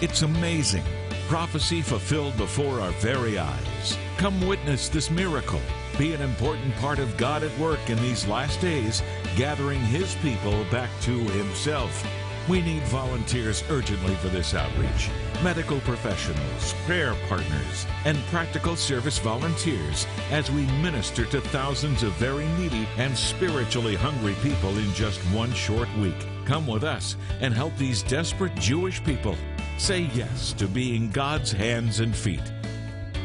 It's 0.00 0.22
amazing. 0.22 0.84
Prophecy 1.28 1.82
fulfilled 1.82 2.36
before 2.36 2.80
our 2.80 2.92
very 2.92 3.38
eyes. 3.38 3.98
Come 4.16 4.46
witness 4.46 4.88
this 4.88 5.10
miracle. 5.10 5.60
Be 5.98 6.12
an 6.12 6.20
important 6.20 6.74
part 6.76 6.98
of 6.98 7.16
God 7.16 7.42
at 7.42 7.58
work 7.58 7.90
in 7.90 7.96
these 7.98 8.26
last 8.26 8.60
days, 8.60 9.02
gathering 9.36 9.80
His 9.80 10.14
people 10.16 10.64
back 10.70 10.90
to 11.02 11.18
Himself. 11.18 12.04
We 12.48 12.62
need 12.62 12.82
volunteers 12.84 13.64
urgently 13.70 14.14
for 14.16 14.28
this 14.28 14.54
outreach. 14.54 15.10
Medical 15.42 15.80
professionals, 15.80 16.74
prayer 16.86 17.14
partners, 17.28 17.86
and 18.04 18.16
practical 18.26 18.76
service 18.76 19.18
volunteers 19.18 20.06
as 20.30 20.48
we 20.50 20.62
minister 20.80 21.24
to 21.26 21.40
thousands 21.40 22.04
of 22.04 22.12
very 22.12 22.46
needy 22.50 22.86
and 22.98 23.18
spiritually 23.18 23.96
hungry 23.96 24.34
people 24.44 24.70
in 24.78 24.94
just 24.94 25.18
one 25.34 25.52
short 25.52 25.88
week. 25.96 26.14
Come 26.44 26.68
with 26.68 26.84
us 26.84 27.16
and 27.40 27.52
help 27.52 27.76
these 27.76 28.04
desperate 28.04 28.54
Jewish 28.54 29.02
people 29.02 29.36
say 29.76 30.08
yes 30.14 30.52
to 30.52 30.68
being 30.68 31.10
God's 31.10 31.50
hands 31.50 31.98
and 31.98 32.14
feet. 32.14 32.52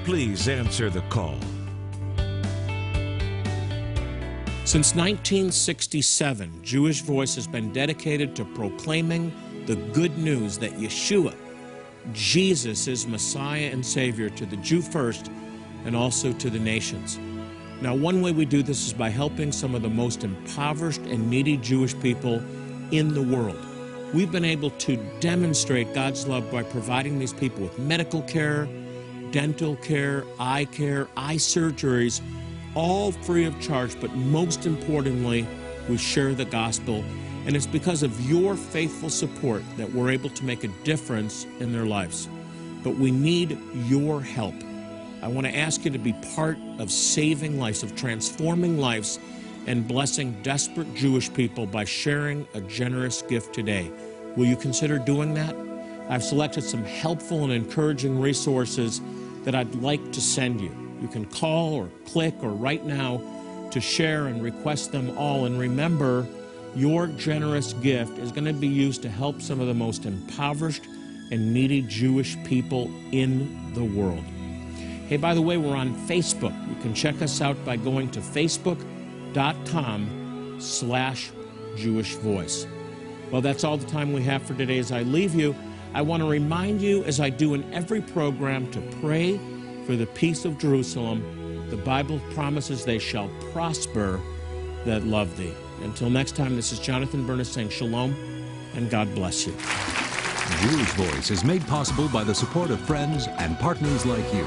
Please 0.03 0.47
answer 0.47 0.89
the 0.89 1.01
call. 1.09 1.37
Since 4.71 4.95
1967, 4.95 6.63
Jewish 6.63 7.01
Voice 7.01 7.35
has 7.35 7.45
been 7.45 7.73
dedicated 7.73 8.33
to 8.37 8.45
proclaiming 8.45 9.33
the 9.65 9.75
good 9.75 10.17
news 10.17 10.57
that 10.59 10.71
Yeshua, 10.77 11.35
Jesus, 12.13 12.87
is 12.87 13.05
Messiah 13.05 13.69
and 13.69 13.85
Savior 13.85 14.29
to 14.29 14.45
the 14.45 14.55
Jew 14.55 14.81
first 14.81 15.29
and 15.83 15.93
also 15.93 16.31
to 16.31 16.49
the 16.49 16.57
nations. 16.57 17.19
Now, 17.81 17.93
one 17.93 18.21
way 18.21 18.31
we 18.31 18.45
do 18.45 18.63
this 18.63 18.87
is 18.87 18.93
by 18.93 19.09
helping 19.09 19.51
some 19.51 19.75
of 19.75 19.81
the 19.81 19.89
most 19.89 20.23
impoverished 20.23 21.01
and 21.01 21.29
needy 21.29 21.57
Jewish 21.57 21.99
people 21.99 22.41
in 22.91 23.13
the 23.13 23.23
world. 23.23 23.59
We've 24.13 24.31
been 24.31 24.45
able 24.45 24.69
to 24.69 24.95
demonstrate 25.19 25.93
God's 25.93 26.25
love 26.27 26.49
by 26.49 26.63
providing 26.63 27.19
these 27.19 27.33
people 27.33 27.63
with 27.63 27.77
medical 27.77 28.21
care, 28.21 28.69
dental 29.31 29.75
care, 29.75 30.23
eye 30.39 30.63
care, 30.63 31.09
eye 31.17 31.35
surgeries, 31.35 32.21
all 32.75 33.11
free 33.11 33.45
of 33.45 33.59
charge, 33.59 33.99
but 33.99 34.13
most 34.15 34.65
importantly, 34.65 35.47
we 35.89 35.97
share 35.97 36.33
the 36.33 36.45
gospel. 36.45 37.03
And 37.45 37.55
it's 37.55 37.65
because 37.65 38.03
of 38.03 38.29
your 38.29 38.55
faithful 38.55 39.09
support 39.09 39.63
that 39.77 39.91
we're 39.91 40.11
able 40.11 40.29
to 40.29 40.45
make 40.45 40.63
a 40.63 40.69
difference 40.83 41.45
in 41.59 41.73
their 41.73 41.85
lives. 41.85 42.29
But 42.83 42.95
we 42.95 43.11
need 43.11 43.57
your 43.73 44.21
help. 44.21 44.55
I 45.21 45.27
want 45.27 45.47
to 45.47 45.55
ask 45.55 45.85
you 45.85 45.91
to 45.91 45.99
be 45.99 46.13
part 46.35 46.57
of 46.79 46.91
saving 46.91 47.59
lives, 47.59 47.83
of 47.83 47.95
transforming 47.95 48.79
lives, 48.79 49.19
and 49.67 49.87
blessing 49.87 50.35
desperate 50.41 50.93
Jewish 50.95 51.31
people 51.31 51.67
by 51.67 51.83
sharing 51.83 52.47
a 52.53 52.61
generous 52.61 53.21
gift 53.21 53.53
today. 53.53 53.91
Will 54.35 54.45
you 54.45 54.55
consider 54.55 54.97
doing 54.97 55.33
that? 55.35 55.55
I've 56.09 56.23
selected 56.23 56.63
some 56.63 56.83
helpful 56.83 57.43
and 57.43 57.53
encouraging 57.53 58.19
resources 58.19 59.01
that 59.43 59.55
I'd 59.55 59.75
like 59.75 60.11
to 60.11 60.21
send 60.21 60.59
you. 60.61 60.90
You 61.01 61.07
can 61.07 61.25
call 61.25 61.73
or 61.73 61.89
click 62.05 62.35
or 62.41 62.49
write 62.49 62.85
now 62.85 63.21
to 63.71 63.81
share 63.81 64.27
and 64.27 64.43
request 64.43 64.91
them 64.91 65.17
all. 65.17 65.45
And 65.45 65.59
remember, 65.59 66.27
your 66.75 67.07
generous 67.07 67.73
gift 67.73 68.17
is 68.19 68.31
going 68.31 68.45
to 68.45 68.53
be 68.53 68.67
used 68.67 69.01
to 69.01 69.09
help 69.09 69.41
some 69.41 69.59
of 69.59 69.67
the 69.67 69.73
most 69.73 70.05
impoverished 70.05 70.85
and 71.31 71.53
needy 71.53 71.81
Jewish 71.81 72.41
people 72.43 72.91
in 73.11 73.73
the 73.73 73.83
world. 73.83 74.23
Hey, 75.07 75.17
by 75.17 75.33
the 75.33 75.41
way, 75.41 75.57
we're 75.57 75.75
on 75.75 75.95
Facebook. 76.07 76.55
You 76.69 76.75
can 76.81 76.93
check 76.93 77.21
us 77.21 77.41
out 77.41 77.57
by 77.65 77.75
going 77.75 78.11
to 78.11 78.19
facebook.com 78.19 80.57
slash 80.59 81.31
Jewish 81.75 82.15
Voice. 82.15 82.67
Well, 83.31 83.41
that's 83.41 83.63
all 83.63 83.77
the 83.77 83.87
time 83.87 84.13
we 84.13 84.23
have 84.23 84.43
for 84.43 84.53
today. 84.53 84.77
As 84.77 84.91
I 84.91 85.03
leave 85.03 85.35
you, 85.35 85.55
I 85.93 86.01
want 86.01 86.21
to 86.21 86.29
remind 86.29 86.81
you, 86.81 87.03
as 87.03 87.19
I 87.19 87.29
do 87.29 87.53
in 87.53 87.73
every 87.73 88.01
program, 88.01 88.71
to 88.71 88.81
pray 89.01 89.39
for 89.91 89.97
the 89.97 90.05
peace 90.05 90.45
of 90.45 90.57
Jerusalem. 90.57 91.21
The 91.69 91.75
Bible 91.75 92.21
promises 92.33 92.85
they 92.85 92.97
shall 92.97 93.27
prosper 93.51 94.21
that 94.85 95.03
love 95.03 95.35
thee. 95.35 95.51
Until 95.83 96.09
next 96.09 96.33
time, 96.33 96.55
this 96.55 96.71
is 96.71 96.79
Jonathan 96.79 97.27
Bernis 97.27 97.51
saying 97.51 97.71
shalom 97.71 98.15
and 98.73 98.89
God 98.89 99.13
bless 99.13 99.45
you. 99.45 99.51
Jewish 100.61 100.91
Voice 100.93 101.29
is 101.29 101.43
made 101.43 101.67
possible 101.67 102.07
by 102.07 102.23
the 102.23 102.33
support 102.33 102.71
of 102.71 102.79
friends 102.79 103.27
and 103.27 103.59
partners 103.59 104.05
like 104.05 104.33
you. 104.33 104.45